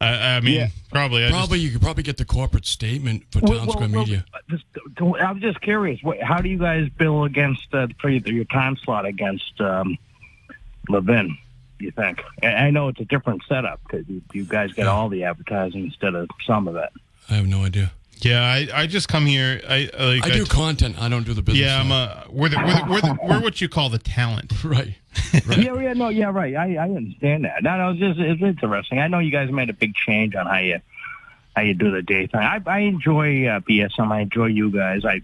[0.00, 0.68] I, I mean, Yeah.
[0.90, 1.26] probably.
[1.26, 4.24] I Probably you could probably get the corporate statement for Well, Town Square well, Media.
[4.48, 4.64] just-
[4.98, 6.00] I was just curious.
[6.22, 9.98] How do you guys bill against uh, for your your time slot against um,
[10.88, 11.36] Levin?
[11.78, 12.22] You think?
[12.42, 14.90] I I know it's a different setup because you, you guys get Yeah.
[14.90, 16.90] all the advertising instead of some of it.
[17.28, 17.92] I have no idea.
[18.24, 19.60] Yeah, I, I just come here.
[19.68, 20.26] I I like.
[20.26, 21.00] I do content.
[21.00, 21.64] I don't do the business.
[21.64, 22.26] yeah, I'm a.
[22.30, 24.52] We're the, we're, the, we're, the, we're what you call the talent.
[24.64, 24.94] right.
[25.32, 26.54] Yeah, yeah, no, yeah, right.
[26.54, 27.62] I, I understand that.
[27.62, 28.98] No, no, it's just it's interesting.
[28.98, 30.80] I know you guys made a big change on how you
[31.56, 32.62] how you do the daytime.
[32.66, 34.10] I, I enjoy uh, BSM.
[34.10, 35.02] I enjoy you guys.
[35.04, 35.20] I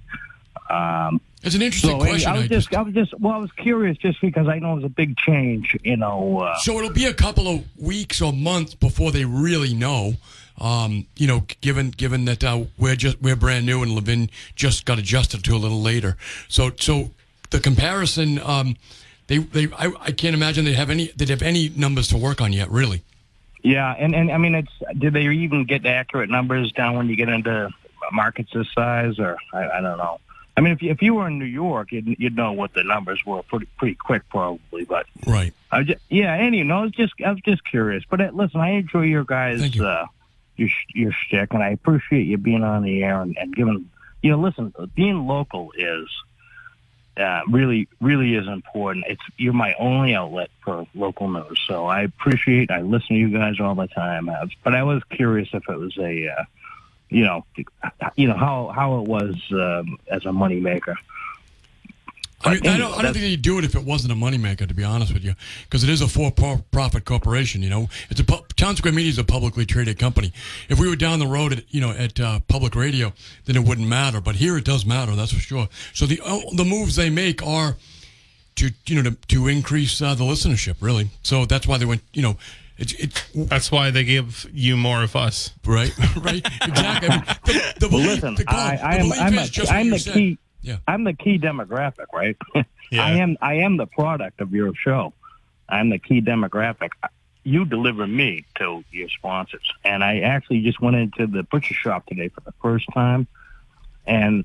[0.68, 2.28] um, It's an interesting so question.
[2.30, 4.59] I was I just, just- I was just, well, I was curious just because I
[4.59, 5.76] know it was a big change.
[5.85, 9.74] You know, uh, So it'll be a couple of weeks or months before they really
[9.74, 10.14] know.
[10.59, 14.85] Um, you know, given given that uh, we're just we're brand new and Levin just
[14.87, 16.16] got adjusted to a little later.
[16.49, 17.11] So so
[17.51, 18.77] the comparison, um,
[19.27, 22.40] they they I, I can't imagine they have any they have any numbers to work
[22.40, 22.71] on yet.
[22.71, 23.03] Really.
[23.62, 27.16] Yeah, and, and I mean, it's did they even get accurate numbers down when you
[27.16, 27.69] get into
[28.12, 30.21] markets this size, or I, I don't know.
[30.57, 32.85] I mean, if you, if you were in New York, you'd, you'd know what the
[32.85, 34.85] numbers were pretty pretty quick, probably.
[34.85, 35.53] But Right.
[35.71, 38.05] I just, yeah, and you know, it's just I was just curious.
[38.09, 39.85] But uh, listen, I enjoy your guys' you.
[39.85, 40.07] uh,
[40.57, 43.90] your your shtick, and I appreciate you being on the air and, and giving.
[44.23, 46.09] You know, listen, being local is
[47.16, 49.07] uh, really really is important.
[49.09, 52.71] It's you're my only outlet for local news, so I appreciate.
[52.71, 55.79] I listen to you guys all the time, uh, but I was curious if it
[55.79, 56.29] was a.
[56.29, 56.45] Uh,
[57.09, 57.45] you know,
[58.16, 60.97] you know how how it was um, as a moneymaker.
[62.46, 64.66] I, mean, I don't, I don't think they'd do it if it wasn't a moneymaker,
[64.68, 67.62] to be honest with you, because it is a for-profit corporation.
[67.62, 70.32] You know, it's a pu- Town Square Media is a publicly traded company.
[70.68, 73.12] If we were down the road, at, you know, at uh, public radio,
[73.44, 74.20] then it wouldn't matter.
[74.20, 75.14] But here, it does matter.
[75.16, 75.68] That's for sure.
[75.92, 77.76] So the oh, the moves they make are
[78.56, 81.11] to you know to, to increase uh, the listenership, really.
[81.22, 82.02] So that's why they went.
[82.14, 82.37] You know,
[82.78, 85.50] it's it's That's why they give you more of us.
[85.64, 87.09] right, right, exactly.
[87.09, 89.35] I mean, the, the Well, belief, listen, the, goal- I, the I am belief I'm,
[89.38, 90.14] is a, just what I'm you the said.
[90.14, 90.38] key.
[90.66, 90.79] Yeah.
[90.88, 92.37] I'm the key demographic, right?
[92.88, 93.05] Yeah.
[93.05, 95.12] I am I am the product of your show.
[95.68, 96.90] I'm the key demographic.
[97.42, 102.07] You deliver me to your sponsors, and I actually just went into the butcher shop
[102.07, 103.26] today for the first time,
[104.07, 104.44] and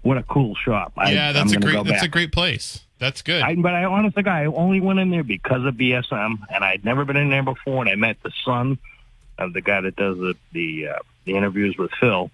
[0.00, 0.94] what a cool shop!
[0.96, 1.84] I, yeah, that's I'm a great.
[1.84, 2.80] That's a great place.
[2.98, 3.42] That's good.
[3.42, 7.04] I, but I honestly, I only went in there because of BSM, and I'd never
[7.04, 7.82] been in there before.
[7.82, 8.78] And I met the son
[9.36, 12.30] of the guy that does the the, uh, the interviews with Phil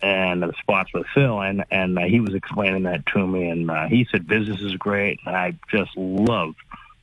[0.00, 3.70] and the spots with Phil, and and uh, he was explaining that to me, and
[3.70, 6.54] uh, he said business is great, and I just love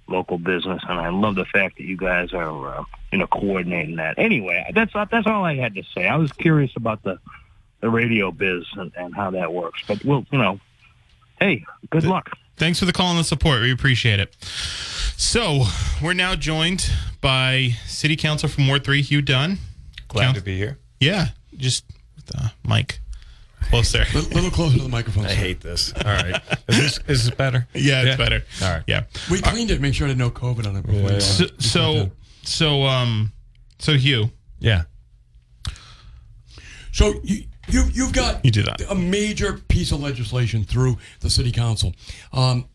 [0.07, 3.97] local business, and I love the fact that you guys are uh, you know coordinating
[3.97, 4.17] that.
[4.17, 6.07] Anyway, that's that's all I had to say.
[6.07, 7.19] I was curious about the
[7.81, 10.59] the radio biz and, and how that works, but we'll you know,
[11.39, 12.31] hey, good luck.
[12.57, 13.61] Thanks for the call and the support.
[13.61, 14.33] We appreciate it.
[15.17, 15.65] So
[16.01, 19.57] we're now joined by City Council from Ward Three, Hugh Dunn.
[20.07, 20.77] Glad Count- to be here.
[20.99, 21.27] Yeah,
[21.57, 21.94] just with
[22.27, 22.99] the mic
[23.69, 24.05] close there.
[24.13, 25.25] A little closer to the microphone.
[25.25, 25.35] I sir.
[25.35, 25.91] hate this.
[25.93, 26.41] All right.
[26.67, 27.67] Is this is this better?
[27.73, 28.43] Yeah, it's better.
[28.61, 28.83] All right.
[28.87, 29.03] Yeah.
[29.31, 31.11] We cleaned it, make sure there's no COVID on it before.
[31.13, 31.19] Yeah.
[31.19, 32.11] So, so,
[32.43, 33.31] so, um,
[33.79, 34.83] so Hugh, Yeah.
[36.91, 38.81] So you, you you've got You do that.
[38.89, 41.93] a major piece of legislation through the city council.
[42.31, 42.69] Um,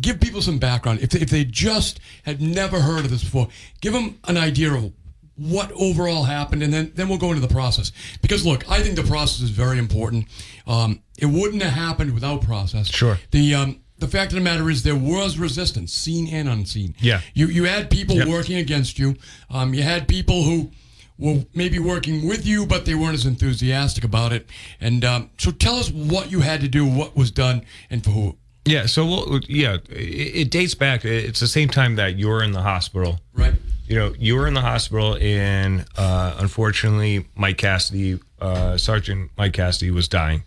[0.00, 1.00] give people some background.
[1.00, 3.48] If they, if they just had never heard of this before,
[3.80, 4.92] give them an idea of
[5.38, 7.92] what overall happened, and then then we'll go into the process.
[8.20, 10.26] Because look, I think the process is very important.
[10.66, 12.88] Um, it wouldn't have happened without process.
[12.88, 13.18] Sure.
[13.30, 16.94] The um, the fact of the matter is there was resistance, seen and unseen.
[17.00, 17.20] Yeah.
[17.34, 18.28] You you had people Yep.
[18.28, 19.16] working against you.
[19.50, 20.70] Um, you had people who
[21.18, 24.48] were maybe working with you, but they weren't as enthusiastic about it.
[24.80, 28.10] And um, so, tell us what you had to do, what was done, and for
[28.10, 28.36] who.
[28.64, 28.86] Yeah.
[28.86, 31.04] So we'll, yeah, it, it dates back.
[31.04, 33.18] It's the same time that you're in the hospital.
[33.32, 33.54] Right.
[33.88, 39.54] You know, you were in the hospital, and uh, unfortunately, Mike Cassidy, uh, Sergeant Mike
[39.54, 40.42] Cassidy, was dying.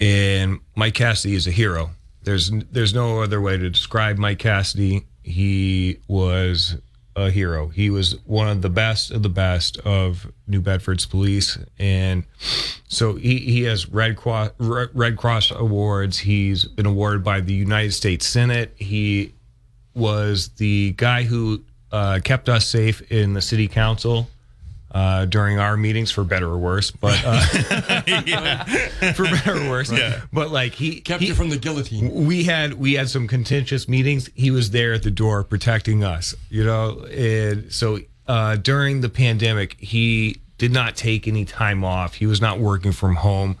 [0.00, 1.90] And Mike Cassidy is a hero.
[2.24, 5.06] There's there's no other way to describe Mike Cassidy.
[5.22, 6.76] He was
[7.14, 7.68] a hero.
[7.68, 12.24] He was one of the best of the best of New Bedford's police, and
[12.88, 16.18] so he, he has Red Cross Red Cross awards.
[16.18, 18.74] He's been awarded by the United States Senate.
[18.76, 19.34] He
[19.94, 21.62] was the guy who
[21.92, 24.28] uh, kept us safe in the city council
[24.92, 26.90] uh, during our meetings, for better or worse.
[26.90, 27.40] But uh,
[29.14, 29.90] for better or worse.
[29.92, 30.20] Yeah.
[30.32, 32.26] But like he Kept he- you from the guillotine.
[32.26, 34.28] we had we had some contentious meetings.
[34.34, 37.04] He was there at the door protecting us, you know.
[37.06, 42.14] And so uh, during the pandemic, he did not take any time off.
[42.14, 43.56] He was not working from home.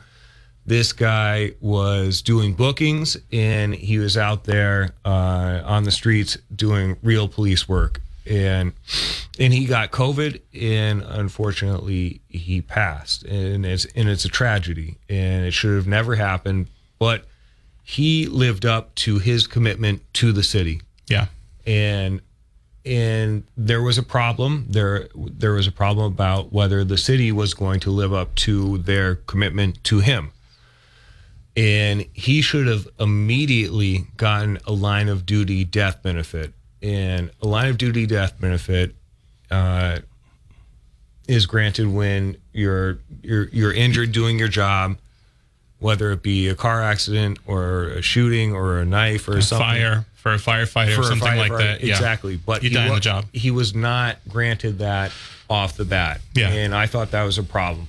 [0.66, 6.96] This guy was doing bookings, and he was out there uh, on the streets doing
[7.02, 8.00] real police work.
[8.30, 8.72] And
[9.38, 13.24] and he got COVID, and unfortunately, he passed.
[13.24, 16.68] And it's and it's a tragedy, and it should have never happened.
[16.98, 17.24] But
[17.82, 21.26] he lived up to his commitment to the city Yeah.
[21.66, 22.20] and
[22.86, 27.52] and there was a problem there there was a problem about whether the city was
[27.52, 30.30] going to live up to their commitment to him
[31.56, 36.52] and he should have immediately gotten a line of duty death benefit
[36.82, 38.94] and a line of duty death benefit
[39.50, 39.98] uh,
[41.28, 44.96] is granted when you're you're you're injured doing your job
[45.78, 50.04] whether it be a car accident or a shooting or a knife or something Fire
[50.14, 51.82] for a firefighter or a something like that.
[51.82, 51.94] Yeah.
[51.94, 52.36] Exactly.
[52.36, 53.24] But you he die on wa- the job.
[53.32, 55.10] He was not granted that
[55.48, 56.20] off the bat.
[56.34, 56.50] Yeah.
[56.50, 57.88] And I thought that was a problem.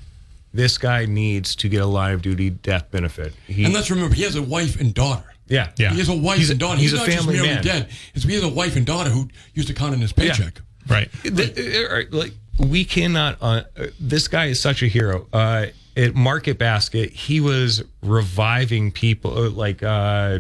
[0.54, 3.34] This guy needs to get a line of duty death benefit.
[3.48, 5.31] He, And let's remember, he has a wife and daughter.
[5.52, 5.72] Yeah.
[5.78, 5.92] Yeah.
[5.92, 6.80] He has a wife He's and daughter.
[6.80, 7.64] he's He's, a not family just merely man.
[7.64, 7.90] dead.
[8.16, 10.62] It's, he has a wife and daughter who used to count in his paycheck.
[10.88, 11.12] Right.
[11.24, 13.38] The- uh, like we cannot.
[13.42, 15.28] Uh, uh, this guy is such a hero.
[15.34, 19.38] Uh, at Market Basket, he was reviving people.
[19.38, 20.40] uh, Like uh,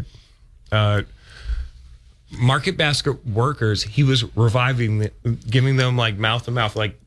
[0.72, 1.01] uh,
[2.32, 5.09] Market Basket workers, he was reviving,
[5.49, 6.97] giving them like mouth to mouth, like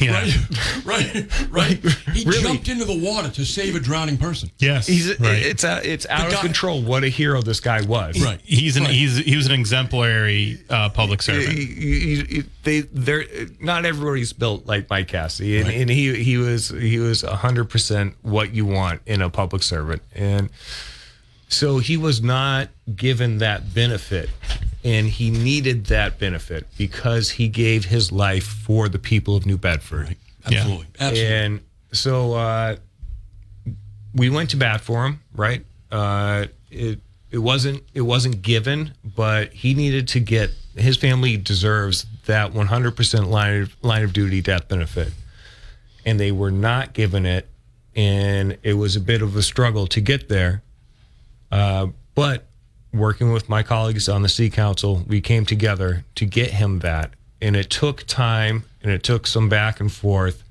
[0.00, 0.26] Yeah.
[0.84, 1.78] Right, right, right.
[2.14, 2.42] He Really?
[2.42, 4.50] jumped into the water to save a drowning person.
[4.58, 4.86] Yes.
[4.86, 5.38] he's right.
[5.38, 6.82] it's uh, it's out of guy- control.
[6.82, 8.20] What a hero this guy was.
[8.22, 8.40] Right.
[8.42, 8.92] He's an Right.
[8.92, 11.52] he's he was an exemplary uh, public servant.
[11.56, 13.24] He- he- he- they they're
[13.60, 18.14] not everybody's built like Mike Cassidy, and, and he he was he was hundred percent
[18.22, 20.50] what you want in a public servant, and
[21.48, 24.30] so he was not given that benefit,
[24.84, 29.58] and he needed that benefit because he gave his life for the people of New
[29.58, 30.16] Bedford.
[30.46, 30.86] Absolutely.
[30.98, 31.26] Absolutely.
[31.26, 31.60] And
[31.92, 32.76] so uh,
[34.14, 35.64] we went to bat for him, right?
[35.90, 37.00] Uh, it
[37.30, 43.26] it wasn't it wasn't given, but he needed to get his family deserves that 100%
[43.28, 45.12] line of, line of duty death benefit,
[46.04, 47.48] and they were not given it,
[47.94, 50.62] and it was a bit of a struggle to get there.
[51.50, 52.46] Uh, but
[52.92, 57.10] working with my colleagues on the city council, we came together to get him that,
[57.40, 60.42] and it took time and it took some back and forth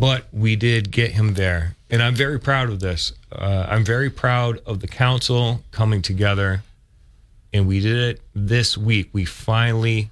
[0.00, 1.76] but we did get him there.
[1.90, 3.12] And i'm very proud of this.
[3.30, 6.62] Uh, i'm very proud of the council coming together.
[7.52, 9.10] And we did it this week.
[9.12, 10.10] We finally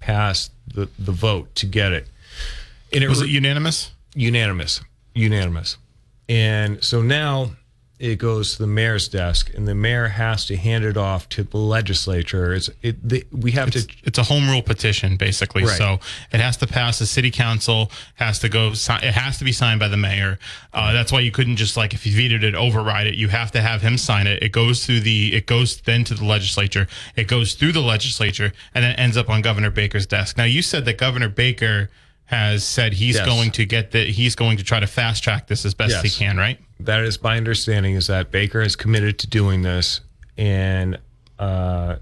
[0.00, 2.08] passed the, the vote to get it.
[2.92, 3.92] And it Was was it unanimous?
[4.14, 4.80] unanimous.
[5.14, 5.76] Unanimous.
[6.28, 7.50] And so now
[7.98, 11.42] it goes to the mayor's desk and the mayor has to hand it off to
[11.42, 15.64] the legislature it's it the, we have It's, to it's a home rule petition, basically.
[15.64, 15.76] Right.
[15.76, 15.98] So
[16.32, 19.80] it has to pass the city council, has to go, it has to be signed
[19.80, 20.38] by the mayor.
[20.72, 23.14] Uh, that's why you couldn't just like, if you vetoed it, override it.
[23.14, 24.42] You have to have him sign it.
[24.42, 26.86] It goes through the, it goes then to the legislature.
[27.16, 30.36] It goes through the legislature and then ends up on Governor Baker's desk.
[30.36, 31.90] Now, you said that Governor Baker
[32.28, 33.24] has said he's Yes.
[33.26, 36.02] going to get the, he's going to try to fast track this as best Yes.
[36.02, 36.58] he can, right?
[36.80, 40.00] that is my understanding is that Baker is committed to doing this,
[40.36, 40.96] and
[41.38, 41.96] uh,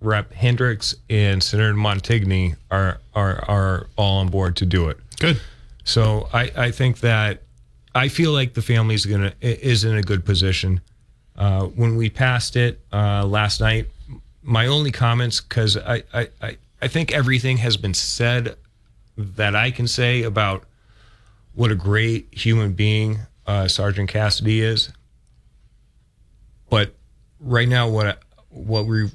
[0.00, 4.96] Rep Hendricks and Senator Montigny are are are all on board to do it.
[5.18, 5.40] Good.
[5.84, 7.42] So I I think that
[7.94, 10.80] I feel like the family is gonna is in a good position.
[11.36, 13.88] Uh, when we passed it uh, last night,
[14.42, 18.56] my only comments because I, I I I think everything has been said
[19.16, 20.64] that I can say about
[21.54, 24.90] what a great human being uh, Sergeant Cassidy is.
[26.68, 26.94] But
[27.40, 28.18] right now, what
[28.50, 29.10] what we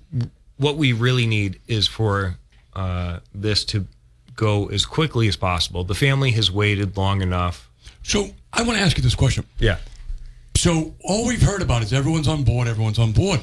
[0.58, 2.36] what we really need is for
[2.74, 3.88] uh, this to
[4.36, 5.84] go as quickly as possible.
[5.84, 7.70] The family has waited long enough.
[8.04, 9.46] So I want to ask you this question.
[9.58, 9.78] Yeah.
[10.56, 13.42] So all we've heard about is everyone's on board, everyone's on board,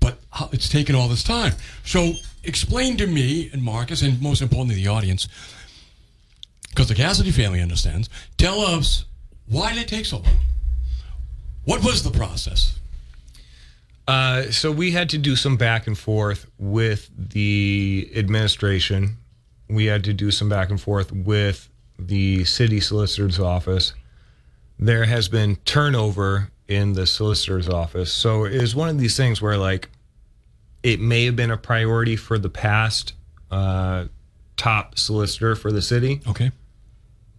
[0.00, 0.18] but
[0.52, 1.52] it's taken all this time.
[1.84, 2.12] So
[2.44, 5.28] explain to me and Marcus, and most importantly the audience,
[6.76, 8.10] because the Cassidy family understands.
[8.36, 9.06] Tell us
[9.48, 10.36] why did it take so long?
[11.64, 12.78] What was the process?
[14.06, 19.16] Uh, so we had to do some back and forth with the administration.
[19.68, 23.94] We had to do some back and forth with the city solicitor's office.
[24.78, 28.12] There has been turnover in the solicitor's office.
[28.12, 29.88] So it was one of these things where, like,
[30.82, 33.14] it may have been a priority for the past
[33.50, 34.04] uh,
[34.58, 36.50] top solicitor for the city, Okay.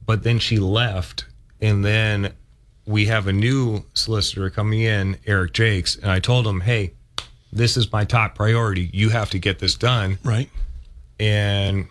[0.07, 1.25] But then she left,
[1.61, 2.33] and then
[2.87, 6.93] we have a new solicitor coming in, Eric Jaikes, and I told him, "Hey,
[7.53, 8.89] this is my top priority.
[8.93, 10.49] You have to get this done." Right.
[11.19, 11.87] and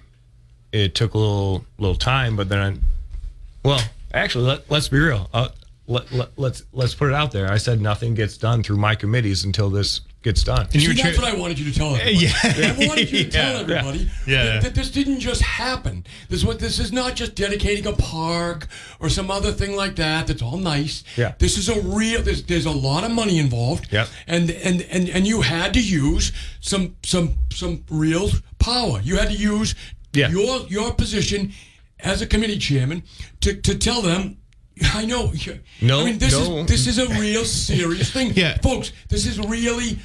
[0.73, 2.77] it took a little little time but then I,
[3.65, 3.81] well
[4.13, 5.49] actually let, let's be real uh,
[5.87, 8.95] let, let, let's let's put it out there i said nothing gets done through my
[8.95, 11.95] committees until this gets done And See, were that's what I wanted you to tell
[11.95, 12.27] everybody.
[12.27, 12.75] Yeah.
[12.83, 14.45] I wanted you to tell everybody Yeah.
[14.45, 16.05] That, that this didn't just happen.
[16.29, 18.67] This what this is not just dedicating a park
[18.99, 20.27] or some other thing like that.
[20.27, 21.05] That's all nice.
[21.17, 21.35] Yeah.
[21.39, 22.23] This is a real.
[22.23, 23.85] There's there's a lot of money involved.
[23.93, 24.09] Yep.
[24.27, 29.01] And and and and you had to use some some some real power.
[29.03, 29.75] You had to use
[30.13, 30.29] Yeah.
[30.31, 31.53] your your position
[32.01, 33.03] as a committee chairman
[33.43, 34.39] to to tell them.
[34.93, 35.33] I know.
[35.81, 36.59] No, I mean, this no.
[36.59, 38.33] is this is a real serious thing.
[38.43, 38.59] Yeah.
[38.63, 38.93] folks.
[39.09, 39.99] This is really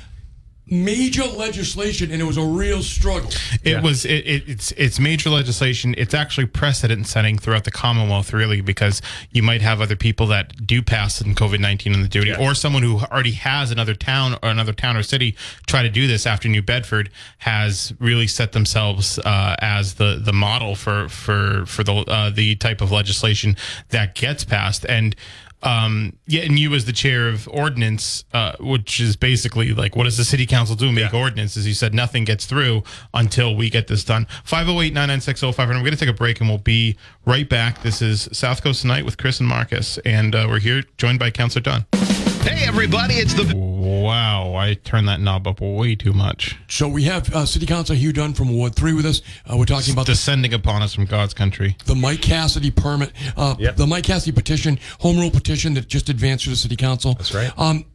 [0.72, 3.30] major legislation, and it was a real struggle.
[3.64, 3.82] It Yeah.
[3.82, 5.94] was it, it, it's it's major legislation.
[5.98, 9.02] It's actually precedent setting throughout the Commonwealth, really, because
[9.32, 12.40] you might have other people that do pass in COVID nineteen on the duty, Yeah.
[12.40, 15.36] or someone who already has another town or another town or city
[15.68, 17.10] try to do this after New Bedford
[17.40, 22.56] has really set themselves uh, as the the model for for for the uh, the
[22.56, 23.58] type of legislation
[23.90, 25.16] that gets passed and.
[25.64, 30.06] Um, yeah, and you as the chair of ordinance, uh, which is basically like, what
[30.06, 30.92] does the city council do?
[30.92, 31.20] Make Yeah.
[31.20, 31.68] ordinances.
[31.68, 32.84] You said nothing gets through
[33.14, 34.28] until we get this done.
[34.44, 35.78] 508 996 0500.
[35.80, 36.96] We're going to take a break and we'll be
[37.26, 37.84] right back.
[37.84, 39.98] This is South Coast Tonight with Chris and Marcus.
[40.00, 42.01] And uh, we're here joined by Councillor Dunn.
[42.44, 46.58] Hey, everybody, it's the Wow, I turned that knob up way too much.
[46.68, 49.22] So we have uh, City Councilor Hugh Dunn from Ward Three with us.
[49.50, 51.78] Uh, we're talking about the, Descending upon us from God's country.
[51.86, 53.76] the Mike Cassidy permit, uh, Yep.
[53.78, 57.14] the Mike Cassidy petition, home rule petition that just advanced through the City Council.
[57.14, 57.52] That's right.
[57.58, 57.86] Um,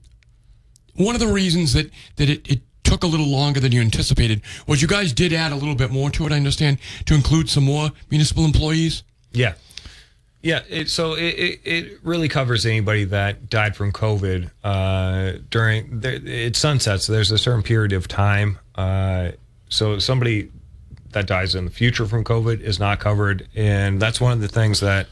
[0.95, 4.43] one of the reasons that that it, it took a little longer than you anticipated
[4.69, 6.33] was you guys did add a little bit more to it.
[6.33, 9.03] I understand to include some more municipal employees.
[9.33, 9.55] Yeah.
[10.47, 10.63] Yeah.
[10.69, 16.55] It, so it, it, really covers anybody that died from COVID uh, during there, it
[16.55, 17.09] sunsets.
[17.09, 18.59] There's a certain period of time.
[18.77, 19.33] Uh,
[19.69, 20.51] so somebody
[21.11, 24.49] that dies in the future from COVID is not covered, and that's one of the
[24.49, 25.09] things that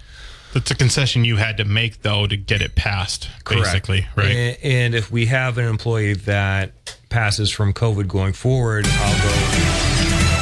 [0.53, 4.30] That's a concession you had to make, though, to get it passed, basically, right?
[4.30, 9.44] And, and if we have an employee that passes from COVID going forward, I'll go